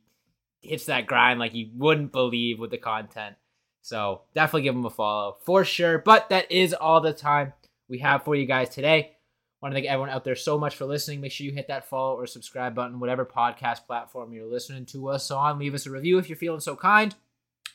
hits 0.61 0.87
that 0.87 1.07
grind 1.07 1.41
like 1.41 1.55
you 1.55 1.71
wouldn't 1.75 2.13
believe 2.13 2.59
with 2.59 2.71
the 2.71 2.79
content. 2.79 3.37
So 3.83 4.23
definitely 4.35 4.63
give 4.63 4.75
him 4.75 4.87
a 4.87 4.91
follow 4.91 5.37
for 5.45 5.65
sure. 5.65 5.99
But 5.99 6.31
that 6.31 6.51
is 6.51 6.73
all 6.73 7.01
the 7.01 7.13
time 7.13 7.53
we 7.89 7.99
have 7.99 8.25
for 8.25 8.35
you 8.35 8.47
guys 8.47 8.71
today. 8.71 9.17
Want 9.61 9.73
to 9.73 9.77
thank 9.77 9.87
everyone 9.87 10.11
out 10.11 10.25
there 10.25 10.35
so 10.35 10.59
much 10.59 10.75
for 10.75 10.87
listening. 10.87 11.21
Make 11.21 11.31
sure 11.31 11.45
you 11.45 11.53
hit 11.53 11.69
that 11.69 11.89
follow 11.89 12.17
or 12.17 12.27
subscribe 12.27 12.75
button, 12.75 12.99
whatever 12.99 13.25
podcast 13.25 13.87
platform 13.87 14.33
you're 14.33 14.47
listening 14.47 14.87
to 14.87 15.09
us 15.09 15.31
on. 15.31 15.59
Leave 15.59 15.75
us 15.75 15.87
a 15.87 15.91
review 15.91 16.19
if 16.19 16.29
you're 16.29 16.37
feeling 16.37 16.61
so 16.61 16.75
kind. 16.75 17.15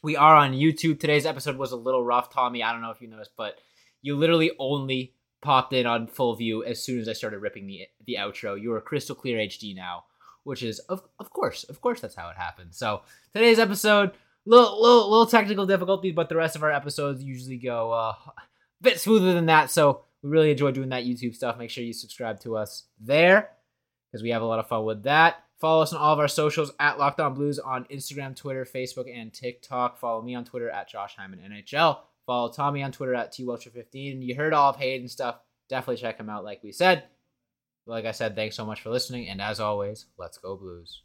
We 0.04 0.16
are 0.16 0.36
on 0.36 0.54
YouTube. 0.54 1.00
Today's 1.00 1.26
episode 1.26 1.58
was 1.58 1.72
a 1.72 1.78
little 1.78 2.04
rough, 2.04 2.34
Tommy. 2.34 2.62
I 2.62 2.72
don't 2.72 2.82
know 2.82 2.92
if 2.92 3.02
you 3.02 3.08
noticed, 3.08 3.32
but 3.38 3.60
you 4.02 4.16
literally 4.16 4.52
only 4.60 5.14
popped 5.42 5.74
in 5.74 5.86
on 5.86 6.08
full 6.08 6.36
view 6.36 6.64
as 6.64 6.84
soon 6.84 7.00
as 7.00 7.08
I 7.08 7.14
started 7.14 7.40
ripping 7.40 7.68
the 7.68 7.88
the 8.06 8.18
outro. 8.20 8.60
You 8.60 8.74
are 8.74 8.82
crystal 8.82 9.16
clear 9.16 9.38
HD 9.38 9.76
now, 9.76 10.06
which 10.44 10.64
is 10.64 10.80
of 10.80 11.04
of 11.20 11.30
course, 11.30 11.64
of 11.66 11.82
course, 11.82 12.02
that's 12.02 12.16
how 12.16 12.30
it 12.30 12.38
happened. 12.38 12.76
So 12.76 13.02
today's 13.34 13.60
episode, 13.60 14.12
little 14.48 14.82
little 14.82 15.10
little 15.10 15.26
technical 15.26 15.66
difficulties, 15.66 16.14
but 16.16 16.30
the 16.30 16.36
rest 16.36 16.56
of 16.56 16.64
our 16.64 16.72
episodes 16.72 17.24
usually 17.24 17.58
go 17.58 17.92
uh, 17.92 18.16
a 18.28 18.34
bit 18.82 19.00
smoother 19.00 19.34
than 19.34 19.48
that. 19.48 19.70
So 19.70 20.02
we 20.24 20.30
really 20.30 20.52
enjoy 20.52 20.72
doing 20.72 20.90
that 20.90 21.06
YouTube 21.06 21.36
stuff. 21.36 21.58
Make 21.58 21.70
sure 21.70 21.84
you 21.84 21.94
subscribe 21.94 22.40
to 22.42 22.58
us 22.58 22.84
there 23.00 23.50
because 24.12 24.24
we 24.24 24.30
have 24.30 24.42
a 24.42 24.46
lot 24.46 24.60
of 24.60 24.68
fun 24.68 24.86
with 24.86 25.04
that. 25.04 25.44
Follow 25.60 25.82
us 25.82 25.92
on 25.92 26.00
all 26.00 26.14
of 26.14 26.20
our 26.20 26.28
socials 26.28 26.72
at 26.80 27.00
Locked 27.00 27.20
On 27.20 27.34
Blues 27.34 27.58
on 27.58 27.86
Instagram, 27.86 28.36
Twitter, 28.36 28.64
Facebook, 28.64 29.12
and 29.14 29.34
TikTok. 29.34 29.98
Follow 29.98 30.22
me 30.22 30.36
on 30.36 30.46
Twitter 30.46 30.70
at 30.70 30.88
Josh 30.88 31.16
Hyman 31.16 31.40
NHL. 31.40 31.98
Follow 32.28 32.52
Tommy 32.52 32.84
on 32.84 32.92
Twitter 32.92 33.16
at 33.16 33.34
TWelcher15. 33.34 34.22
You 34.22 34.36
heard 34.36 34.54
all 34.54 34.70
of 34.70 34.76
Hayden 34.76 35.08
stuff. 35.08 35.40
Definitely 35.68 36.02
check 36.02 36.20
him 36.20 36.30
out, 36.30 36.44
like 36.44 36.64
we 36.64 36.72
said. 36.72 37.06
Like 37.88 38.06
I 38.06 38.12
said, 38.12 38.36
thanks 38.36 38.56
so 38.56 38.66
much 38.66 38.82
for 38.82 38.90
listening. 38.90 39.30
And 39.30 39.42
as 39.42 39.60
always, 39.60 40.06
let's 40.18 40.38
go 40.38 40.56
Blues. 40.56 41.02